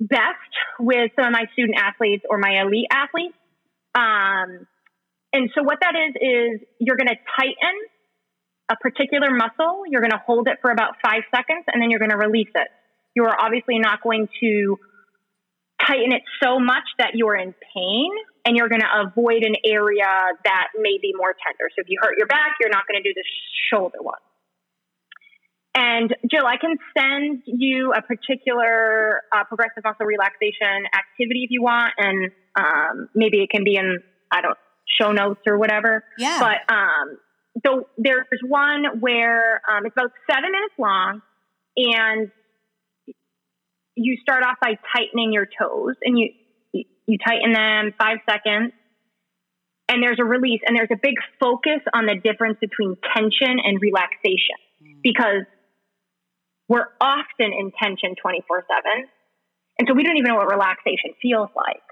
[0.00, 0.34] best
[0.80, 3.36] with some of my student athletes or my elite athletes.
[3.94, 4.66] Um,
[5.32, 7.76] and so what that is is you're going to tighten
[8.70, 9.82] a particular muscle.
[9.88, 12.50] You're going to hold it for about five seconds, and then you're going to release
[12.54, 12.68] it.
[13.14, 14.78] You are obviously not going to
[15.84, 18.10] tighten it so much that you're in pain,
[18.44, 20.06] and you're going to avoid an area
[20.44, 21.70] that may be more tender.
[21.76, 23.24] So if you hurt your back, you're not going to do the
[23.70, 24.18] shoulder one.
[25.74, 31.62] And Jill, I can send you a particular uh, progressive muscle relaxation activity if you
[31.62, 33.98] want, and um, maybe it can be in
[34.32, 34.58] I don't
[35.00, 36.04] show notes or whatever.
[36.18, 36.38] Yeah.
[36.40, 37.18] But um,
[37.66, 41.22] so there's one where um, it's about seven minutes long,
[41.76, 42.30] and
[43.96, 46.30] you start off by tightening your toes, and you
[46.72, 48.72] you tighten them five seconds,
[49.88, 53.80] and there's a release, and there's a big focus on the difference between tension and
[53.80, 55.02] relaxation mm.
[55.02, 55.44] because
[56.68, 59.08] we're often in tension 24 7.
[59.78, 61.82] And so we don't even know what relaxation feels like.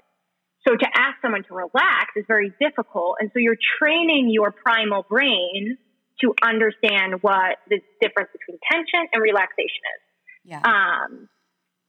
[0.69, 3.15] So to ask someone to relax is very difficult.
[3.19, 5.77] And so you're training your primal brain
[6.21, 10.01] to understand what the difference between tension and relaxation is.
[10.43, 10.61] Yeah.
[10.61, 11.29] Um,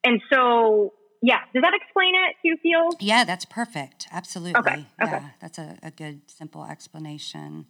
[0.04, 2.96] and so, yeah, does that explain it, do you feel?
[3.00, 4.06] Yeah, that's perfect.
[4.12, 4.60] Absolutely.
[4.60, 4.86] Okay.
[5.02, 5.10] okay.
[5.12, 7.66] Yeah, that's a, a good, simple explanation.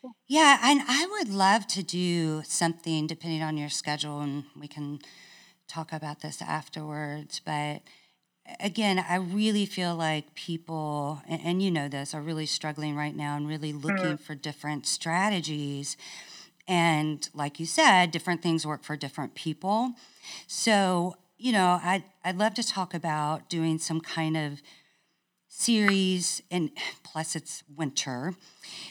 [0.00, 0.12] Cool.
[0.28, 4.98] Yeah, and I would love to do something depending on your schedule, and we can
[5.68, 7.40] talk about this afterwards.
[7.42, 7.82] But
[8.60, 13.14] again, I really feel like people, and, and, you know this, are really struggling right
[13.14, 14.16] now and really looking mm-hmm.
[14.16, 15.96] for different strategies.
[16.66, 19.92] And like you said, different things work for different people.
[20.46, 24.62] So, you know, I'd, I'd love to talk about doing some kind of
[25.48, 26.70] series and
[27.02, 28.34] plus it's winter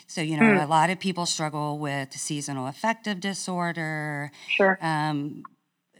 [0.06, 0.64] so you know mm.
[0.64, 5.42] a lot of people struggle with seasonal affective disorder sure um,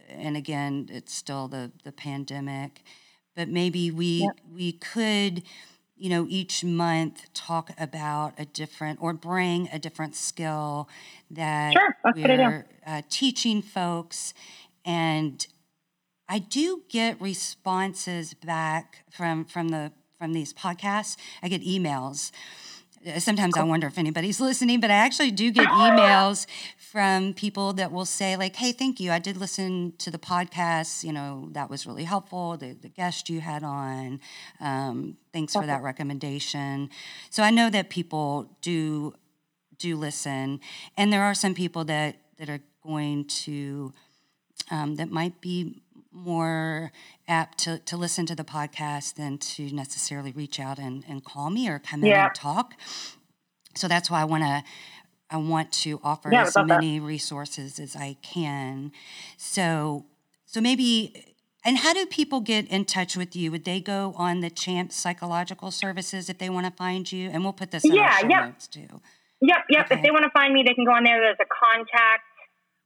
[0.08, 2.84] and again it's still the the pandemic
[3.34, 4.38] but maybe we yep.
[4.52, 5.42] we could
[5.96, 10.88] you know each month talk about a different or bring a different skill
[11.30, 14.34] that sure, we're uh, teaching folks.
[14.84, 15.46] And
[16.28, 21.16] i do get responses back from from the from these podcasts.
[21.42, 22.30] I get emails
[23.18, 26.46] sometimes I wonder if anybody's listening, but I actually do get emails
[26.78, 29.10] from people that will say, like, hey, thank you.
[29.10, 31.04] I did listen to the podcast.
[31.04, 32.56] You know, that was really helpful.
[32.56, 34.20] The, the guest you had on.
[34.60, 36.90] Um, thanks for that recommendation.
[37.30, 39.14] So I know that people do
[39.78, 40.60] do listen.
[40.96, 43.92] And there are some people that, that are going to
[44.70, 45.82] um, that might be
[46.12, 46.92] more
[47.28, 51.50] apt to, to listen to the podcast than to necessarily reach out and, and call
[51.50, 52.20] me or come yeah.
[52.20, 52.74] in and talk.
[53.74, 54.62] So that's why I want to
[55.30, 57.06] I want to offer yeah, as many that.
[57.06, 58.92] resources as I can.
[59.38, 60.04] So
[60.44, 61.32] so maybe
[61.64, 63.50] and how do people get in touch with you?
[63.52, 67.30] Would they go on the Champ Psychological Services if they want to find you?
[67.30, 68.44] And we'll put this in yeah, our show yep.
[68.46, 69.00] notes too.
[69.40, 69.86] Yep, yep.
[69.86, 69.94] Okay.
[69.96, 71.20] If they want to find me, they can go on there.
[71.20, 72.24] There's a contact.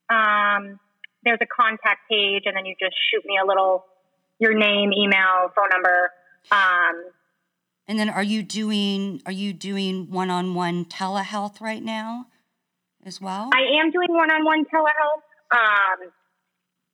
[0.09, 0.79] Um,
[1.27, 3.85] there's a contact page, and then you just shoot me a little
[4.39, 6.11] your name, email, phone number.
[6.51, 7.05] Um,
[7.89, 12.27] and then, are you doing are you doing one on one telehealth right now,
[13.05, 13.51] as well?
[13.53, 15.23] I am doing one on one telehealth,
[15.53, 16.13] um,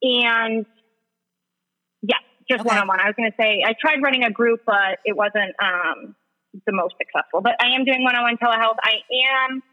[0.01, 0.65] and
[2.01, 2.19] yes,
[2.49, 2.99] just one on one.
[2.99, 6.15] I was going to say I tried running a group, but it wasn't um,
[6.65, 7.41] the most successful.
[7.41, 8.77] But I am doing one on one telehealth.
[8.83, 9.01] I
[9.47, 9.63] am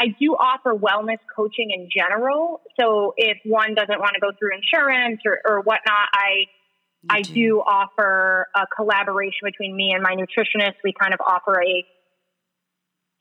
[0.00, 2.62] I do offer wellness coaching in general.
[2.80, 6.46] So if one doesn't want to go through insurance or, or whatnot, I
[7.08, 7.34] I do.
[7.34, 10.76] do offer a collaboration between me and my nutritionist.
[10.82, 11.84] We kind of offer a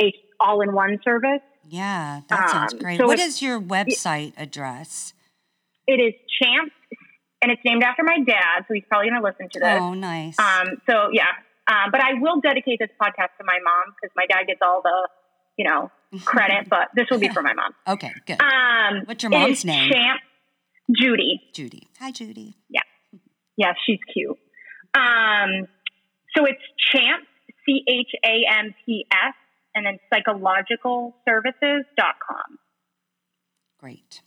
[0.01, 1.41] a all in one service.
[1.67, 3.01] Yeah, that sounds um, great.
[3.05, 5.13] what is your website address?
[5.86, 6.73] It is Champs,
[7.41, 9.80] and it's named after my dad, so he's probably going to listen to this.
[9.82, 10.39] Oh, nice.
[10.39, 11.36] Um, so yeah,
[11.67, 14.82] um, but I will dedicate this podcast to my mom because my dad gets all
[14.82, 15.09] the,
[15.57, 15.91] you know,
[16.26, 17.74] credit, but this will be for my mom.
[17.88, 18.41] Okay, good.
[18.41, 19.91] Um, What's your mom's name?
[19.91, 20.22] Champ
[20.95, 21.41] Judy.
[21.53, 21.88] Judy.
[21.99, 22.55] Hi, Judy.
[22.70, 22.82] Yeah.
[23.57, 24.38] Yeah, she's cute.
[24.93, 25.68] Um,
[26.36, 27.26] so it's Champ,
[27.66, 29.34] C H A M P S,
[29.76, 32.57] and then psychologicalservices.com.
[33.80, 34.22] Great.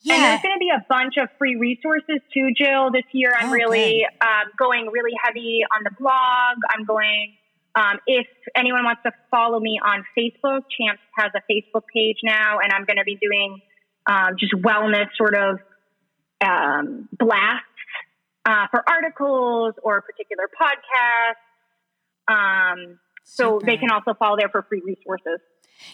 [0.00, 0.14] Yeah.
[0.14, 2.90] And there's going to be a bunch of free resources too, Jill.
[2.90, 6.56] This year, I'm oh, really um, going really heavy on the blog.
[6.70, 7.34] I'm going,
[7.74, 12.58] um, if anyone wants to follow me on Facebook, Champs has a Facebook page now,
[12.62, 13.60] and I'm going to be doing
[14.06, 15.58] um, just wellness sort of
[16.44, 17.66] um, blasts
[18.44, 21.40] uh, for articles or particular podcasts.
[22.28, 25.40] Um, so they can also follow there for free resources.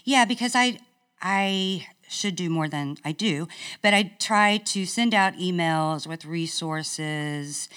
[0.05, 0.79] Yeah, because I
[1.21, 3.49] I should do more than I do,
[3.83, 7.69] but I try to send out emails with resources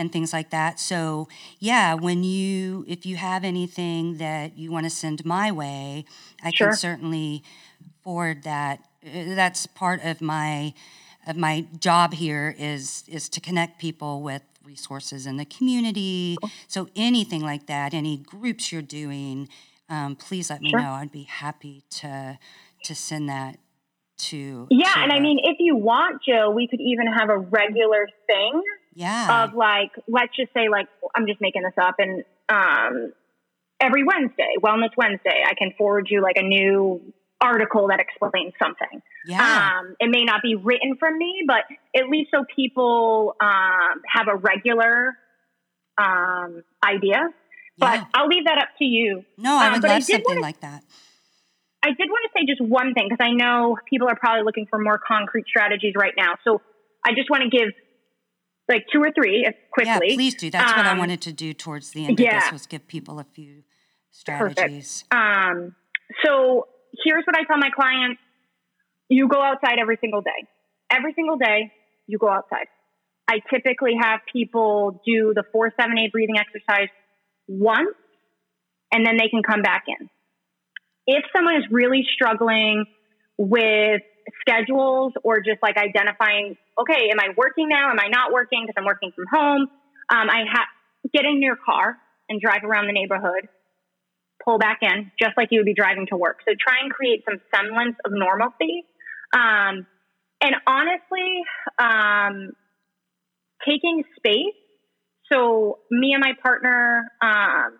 [0.00, 0.80] and things like that.
[0.80, 1.28] So,
[1.58, 6.06] yeah, when you if you have anything that you want to send my way,
[6.42, 6.68] I sure.
[6.68, 7.44] can certainly
[8.02, 8.80] forward that.
[9.04, 10.72] Uh, that's part of my
[11.26, 16.38] of my job here is is to connect people with resources in the community.
[16.66, 19.50] So anything like that, any groups you're doing,
[19.90, 20.80] um, please let me sure.
[20.80, 20.92] know.
[20.92, 22.38] I'd be happy to
[22.84, 23.58] to send that
[24.30, 24.66] to.
[24.70, 28.08] Yeah, to and I mean, if you want, Jill, we could even have a regular
[28.26, 28.62] thing.
[28.94, 29.44] Yeah.
[29.44, 33.12] Of like, let's just say, like, I'm just making this up, and um,
[33.80, 37.00] every Wednesday, Wellness Wednesday, I can forward you like a new
[37.40, 39.02] article that explains something.
[39.26, 39.78] Yeah.
[39.80, 41.64] Um, it may not be written from me, but
[41.96, 45.16] at least so people um, have a regular
[45.96, 47.28] um, idea.
[47.78, 48.04] But yeah.
[48.14, 49.24] I'll leave that up to you.
[49.38, 50.82] No, I would um, love I something wanna, like that.
[51.82, 54.66] I did want to say just one thing because I know people are probably looking
[54.68, 56.34] for more concrete strategies right now.
[56.44, 56.60] So
[57.06, 57.68] I just want to give
[58.70, 59.90] like two or three quickly.
[59.90, 60.50] Yeah, please do.
[60.50, 62.36] That's what I um, wanted to do towards the end yeah.
[62.36, 63.64] of this was give people a few
[64.10, 65.04] strategies.
[65.10, 65.12] Perfect.
[65.12, 65.74] Um,
[66.24, 66.68] so
[67.04, 68.20] here's what I tell my clients.
[69.08, 70.46] You go outside every single day.
[70.90, 71.72] Every single day,
[72.06, 72.66] you go outside.
[73.28, 76.88] I typically have people do the 478 breathing exercise
[77.46, 77.94] once,
[78.92, 80.08] and then they can come back in
[81.10, 82.84] if someone is really struggling
[83.36, 84.02] with
[84.40, 87.90] schedules or just like identifying, okay, am I working now?
[87.90, 89.62] Am I not working because I'm working from home?
[90.10, 90.66] Um, I have
[91.14, 91.96] get in your car
[92.28, 93.48] and drive around the neighborhood,
[94.44, 96.38] pull back in, just like you would be driving to work.
[96.46, 98.84] So try and create some semblance of normalcy.
[99.32, 99.86] Um,
[100.40, 101.42] and honestly,
[101.78, 102.52] um,
[103.66, 104.54] taking space.
[105.32, 107.78] So me and my partner, um,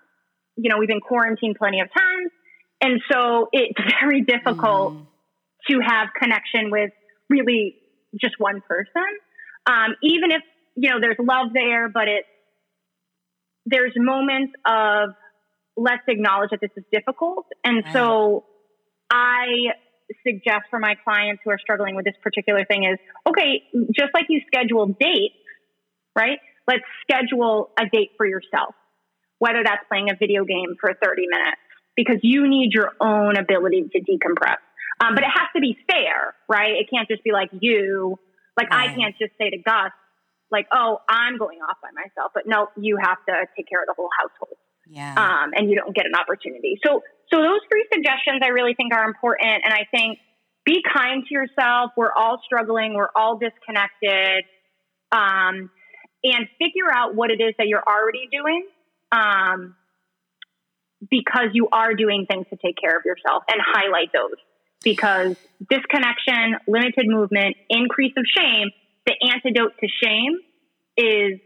[0.57, 2.31] you know, we've been quarantined plenty of times.
[2.81, 5.07] And so it's very difficult mm.
[5.71, 6.91] To have connection with
[7.29, 7.77] really
[8.21, 9.07] just one person.
[9.67, 10.43] Um, even if,
[10.77, 12.29] you know, there's love there, but it's,
[13.67, 15.11] there's moments of
[15.77, 17.47] let's acknowledge that this is difficult.
[17.65, 18.45] And so
[19.11, 19.47] I
[20.27, 22.99] suggest for my clients who are struggling with this particular thing is
[23.29, 23.63] okay,
[23.95, 25.35] just like you schedule dates,
[26.17, 26.39] right?
[26.67, 28.75] Let's schedule a date for yourself,
[29.39, 31.61] whether that's playing a video game for 30 minutes
[31.97, 34.59] because you need your own ability to decompress.
[35.01, 36.77] Um, but it has to be fair, right?
[36.77, 38.19] It can't just be like you.
[38.57, 38.91] Like right.
[38.91, 39.93] I can't just say to Gus,
[40.51, 43.87] like, "Oh, I'm going off by myself," but no, you have to take care of
[43.87, 44.59] the whole household.
[44.87, 45.15] Yeah.
[45.15, 46.79] Um, and you don't get an opportunity.
[46.85, 50.19] So, so those three suggestions I really think are important, and I think
[50.67, 51.93] be kind to yourself.
[51.97, 52.95] We're all struggling.
[52.95, 54.45] We're all disconnected.
[55.13, 55.71] Um,
[56.23, 58.67] and figure out what it is that you're already doing.
[59.11, 59.77] Um,
[61.09, 64.37] because you are doing things to take care of yourself and highlight those
[64.83, 65.37] because
[65.69, 68.71] disconnection, limited movement, increase of shame,
[69.07, 70.39] the antidote to shame
[70.97, 71.41] is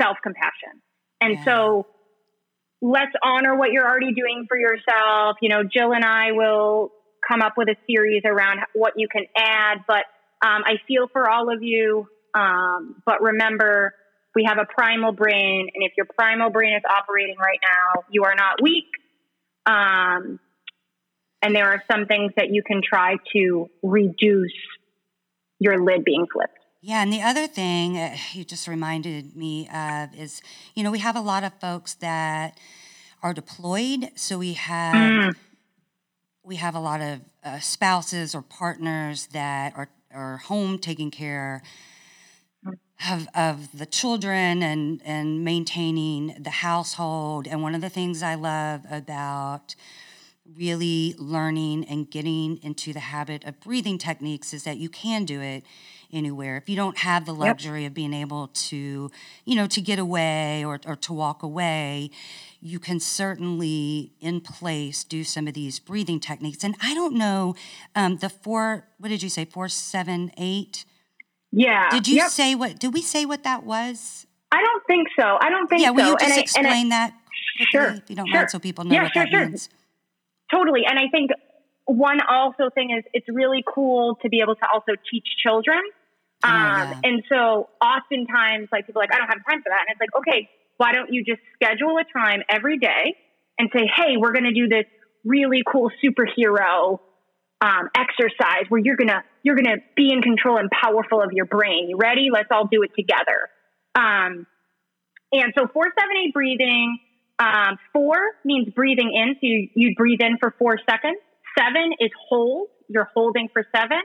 [0.00, 0.82] self compassion.
[1.20, 1.44] And yeah.
[1.44, 1.86] so
[2.80, 5.36] let's honor what you're already doing for yourself.
[5.40, 6.92] You know, Jill and I will
[7.26, 10.04] come up with a series around what you can add, but
[10.44, 12.06] um, I feel for all of you.
[12.34, 13.94] Um, but remember,
[14.34, 18.24] we have a primal brain, and if your primal brain is operating right now, you
[18.24, 18.84] are not weak.
[19.64, 20.38] Um,
[21.42, 24.52] and there are some things that you can try to reduce
[25.58, 26.58] your lid being flipped.
[26.82, 30.40] Yeah, and the other thing uh, you just reminded me of is,
[30.74, 32.58] you know, we have a lot of folks that
[33.22, 35.34] are deployed, so we have mm.
[36.44, 41.62] we have a lot of uh, spouses or partners that are are home taking care
[43.10, 47.46] of, of the children and, and maintaining the household.
[47.46, 49.74] And one of the things I love about
[50.56, 55.40] really learning and getting into the habit of breathing techniques is that you can do
[55.40, 55.64] it
[56.12, 56.56] anywhere.
[56.56, 57.90] If you don't have the luxury yep.
[57.90, 59.10] of being able to,
[59.44, 62.10] you know, to get away or, or to walk away,
[62.60, 66.64] you can certainly in place do some of these breathing techniques.
[66.64, 67.54] And I don't know
[67.94, 70.84] um, the four, what did you say, four, seven, eight?
[71.52, 71.90] Yeah.
[71.90, 72.30] Did you yep.
[72.30, 74.26] say what, did we say what that was?
[74.52, 75.38] I don't think so.
[75.40, 75.94] I don't think yeah, so.
[75.94, 77.14] will you just and explain I, that?
[77.56, 77.90] Quickly, sure.
[77.90, 78.36] If you don't sure.
[78.36, 79.46] mind, so people know yeah, what sure, that sure.
[79.46, 79.68] means.
[80.50, 80.82] Totally.
[80.88, 81.30] And I think
[81.86, 85.80] one also thing is it's really cool to be able to also teach children.
[86.44, 87.00] Oh, um, yeah.
[87.04, 89.86] And so oftentimes, like people are like, I don't have time for that.
[89.86, 93.16] And it's like, okay, why don't you just schedule a time every day
[93.58, 94.84] and say, hey, we're going to do this
[95.24, 97.00] really cool superhero
[97.60, 101.88] um, exercise where you're gonna you're gonna be in control and powerful of your brain.
[101.88, 102.28] You ready?
[102.32, 103.48] Let's all do it together.
[103.94, 104.46] Um,
[105.32, 106.98] and so four seven eight breathing.
[107.38, 111.18] Um, four means breathing in, so you, you breathe in for four seconds.
[111.58, 114.00] Seven is hold, you're holding for seven.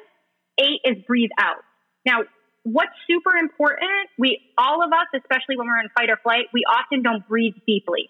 [0.59, 1.63] Eight is breathe out.
[2.05, 2.19] Now,
[2.63, 6.63] what's super important, we, all of us, especially when we're in fight or flight, we
[6.69, 8.09] often don't breathe deeply.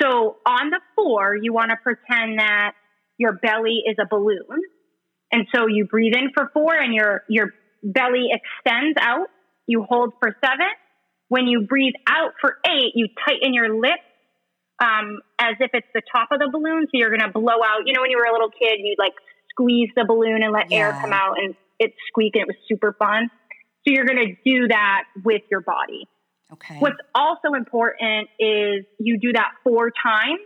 [0.00, 2.72] So on the four, you want to pretend that
[3.18, 4.62] your belly is a balloon.
[5.32, 7.50] And so you breathe in for four and your, your
[7.82, 9.26] belly extends out.
[9.66, 10.66] You hold for seven.
[11.28, 14.02] When you breathe out for eight, you tighten your lips
[14.80, 16.86] um, as if it's the top of the balloon.
[16.86, 17.86] So you're going to blow out.
[17.86, 19.14] You know, when you were a little kid, you'd like
[19.50, 20.78] squeeze the balloon and let yeah.
[20.78, 23.30] air come out and it squeak and it was super fun.
[23.86, 26.08] So you're going to do that with your body.
[26.52, 26.76] Okay.
[26.78, 30.40] What's also important is you do that four times.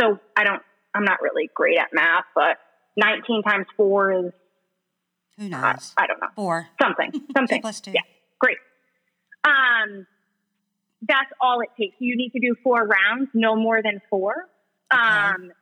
[0.00, 0.62] So I don't,
[0.94, 2.58] I'm not really great at math, but
[2.96, 4.32] 19 times four is.
[5.38, 5.94] Who knows?
[5.96, 6.28] I, I don't know.
[6.36, 6.68] Four.
[6.80, 7.12] Something.
[7.36, 7.58] Something.
[7.58, 7.92] two plus two.
[7.92, 8.00] Yeah.
[8.38, 8.58] Great.
[9.44, 10.06] Um,
[11.02, 11.96] that's all it takes.
[11.98, 14.34] You need to do four rounds, no more than four.
[14.92, 15.02] Okay.
[15.02, 15.52] Um,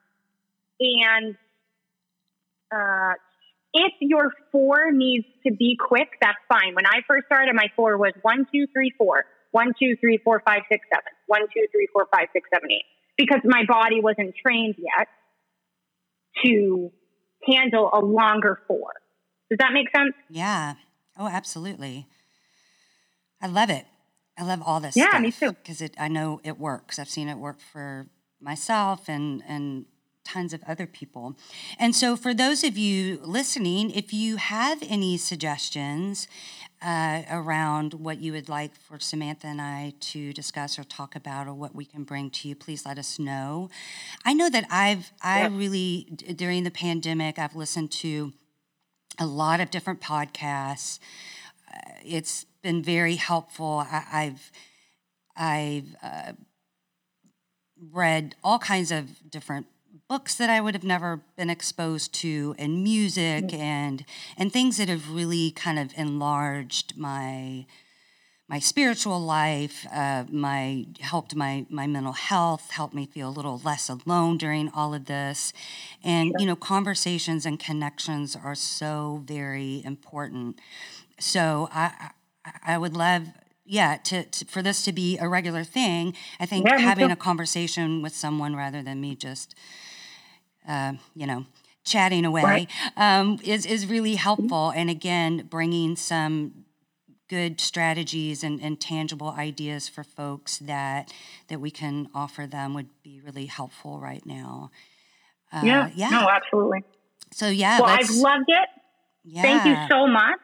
[0.80, 1.36] and
[2.72, 3.14] uh,
[3.72, 6.74] if your four needs to be quick, that's fine.
[6.74, 10.43] When I first started, my four was one, two, three, four, one, two, three, four,
[10.47, 12.84] five, six, seven, one, two, three, four, five, six, seven, eight,
[13.16, 15.09] because my body wasn't trained yet
[16.45, 16.91] to
[17.47, 18.93] handle a longer four.
[19.51, 20.14] Does that make sense?
[20.28, 20.74] Yeah.
[21.18, 22.07] Oh, absolutely.
[23.41, 23.86] I love it.
[24.39, 24.97] I love all this.
[24.97, 25.53] Yeah, stuff me too.
[25.53, 26.99] Because it, I know it works.
[26.99, 28.07] I've seen it work for
[28.41, 29.86] myself and and
[30.28, 31.36] tons of other people.
[31.78, 36.28] And so, for those of you listening, if you have any suggestions
[36.82, 41.49] uh, around what you would like for Samantha and I to discuss or talk about,
[41.49, 43.70] or what we can bring to you, please let us know.
[44.24, 45.49] I know that I've I yeah.
[45.51, 46.05] really
[46.36, 48.32] during the pandemic I've listened to
[49.18, 51.01] a lot of different podcasts.
[51.72, 53.85] Uh, it's been very helpful.
[53.91, 54.51] I, have
[55.37, 56.33] I've uh,
[57.93, 59.67] read all kinds of different
[60.09, 63.61] books that I would have never been exposed to, and music, mm-hmm.
[63.61, 64.05] and
[64.37, 67.67] and things that have really kind of enlarged my
[68.49, 73.61] my spiritual life, uh, my helped my my mental health, helped me feel a little
[73.65, 75.53] less alone during all of this,
[76.03, 80.59] and you know conversations and connections are so very important.
[81.21, 82.11] So I
[82.67, 83.29] I would love
[83.65, 87.17] yeah to, to, for this to be a regular thing i think yeah, having a
[87.17, 89.55] conversation with someone rather than me just
[90.69, 91.47] uh, you know,
[91.85, 92.71] chatting away right.
[92.97, 94.71] um, is is really helpful.
[94.71, 96.65] And again, bringing some
[97.29, 101.13] good strategies and, and tangible ideas for folks that
[101.49, 104.71] that we can offer them would be really helpful right now.
[105.51, 106.85] Uh, yeah, yeah, no, absolutely.
[107.33, 108.69] So yeah, well, I've loved it.
[109.25, 109.43] Yeah.
[109.43, 110.41] Thank you so much.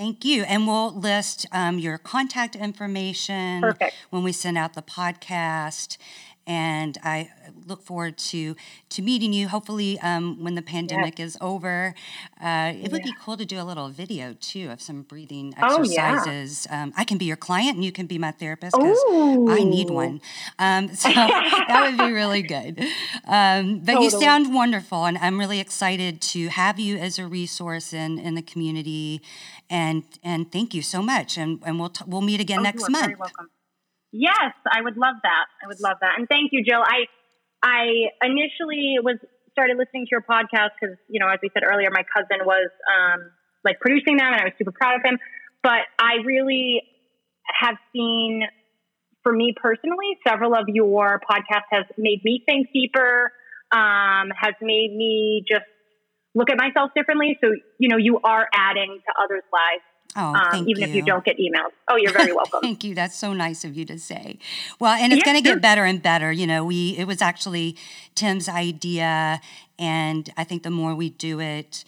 [0.00, 0.44] Thank you.
[0.44, 3.94] And we'll list um, your contact information Perfect.
[4.08, 5.98] when we send out the podcast
[6.50, 7.30] and I
[7.64, 8.56] look forward to
[8.88, 9.46] to meeting you.
[9.46, 11.26] Hopefully, um, when the pandemic yeah.
[11.26, 11.94] is over,
[12.42, 16.66] uh, it would be cool to do a little video too of some breathing exercises.
[16.68, 16.82] Oh, yeah.
[16.82, 19.90] um, I can be your client, and you can be my therapist because I need
[19.90, 20.20] one.
[20.58, 22.80] Um, so that would be really good.
[23.28, 24.04] Um, but totally.
[24.06, 28.34] you sound wonderful, and I'm really excited to have you as a resource in in
[28.34, 29.22] the community.
[29.70, 31.38] And and thank you so much.
[31.38, 33.14] And and we'll t- we'll meet again oh, next month.
[34.12, 35.46] Yes, I would love that.
[35.62, 36.18] I would love that.
[36.18, 36.82] And thank you, Jill.
[36.82, 37.06] I
[37.62, 39.16] I initially was
[39.52, 42.70] started listening to your podcast because you know, as we said earlier, my cousin was
[42.90, 43.30] um,
[43.64, 45.18] like producing them, and I was super proud of him.
[45.62, 46.82] But I really
[47.60, 48.42] have seen,
[49.22, 53.32] for me personally, several of your podcasts has made me think deeper.
[53.72, 55.64] Um, has made me just
[56.34, 57.38] look at myself differently.
[57.42, 59.84] So you know, you are adding to others' lives
[60.16, 60.88] Oh, um, even you.
[60.88, 61.70] if you don't get emails.
[61.88, 62.60] Oh, you're very welcome.
[62.60, 62.94] thank you.
[62.94, 64.38] That's so nice of you to say.
[64.78, 66.32] Well, and it's yeah, going to get better and better.
[66.32, 67.76] You know, we it was actually
[68.14, 69.40] Tim's idea,
[69.78, 71.84] and I think the more we do it,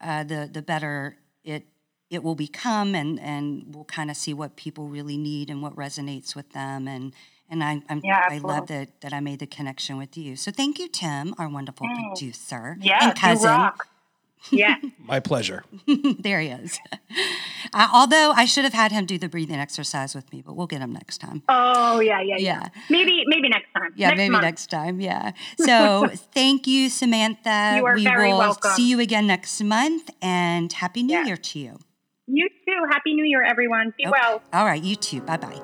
[0.00, 1.66] uh, the the better it
[2.10, 5.76] it will become, and and we'll kind of see what people really need and what
[5.76, 7.12] resonates with them, and
[7.50, 10.36] and I I'm, yeah, I love that that I made the connection with you.
[10.36, 12.08] So thank you, Tim, our wonderful mm.
[12.08, 13.70] producer yeah, and cousin.
[14.50, 14.76] Yeah.
[14.98, 15.64] My pleasure.
[16.18, 16.78] there he is.
[17.74, 20.68] Uh, although I should have had him do the breathing exercise with me, but we'll
[20.68, 21.42] get him next time.
[21.48, 22.60] Oh, yeah, yeah, yeah.
[22.62, 22.68] yeah.
[22.88, 23.92] Maybe maybe next time.
[23.96, 24.42] Yeah, next maybe month.
[24.44, 25.00] next time.
[25.00, 25.32] Yeah.
[25.58, 27.74] So thank you, Samantha.
[27.76, 28.70] You are we very will welcome.
[28.70, 31.24] see you again next month and happy new yeah.
[31.24, 31.78] year to you.
[32.28, 32.86] You too.
[32.90, 33.92] Happy New Year, everyone.
[33.98, 34.12] Be okay.
[34.12, 34.42] well.
[34.52, 35.22] All right, you too.
[35.22, 35.60] Bye bye.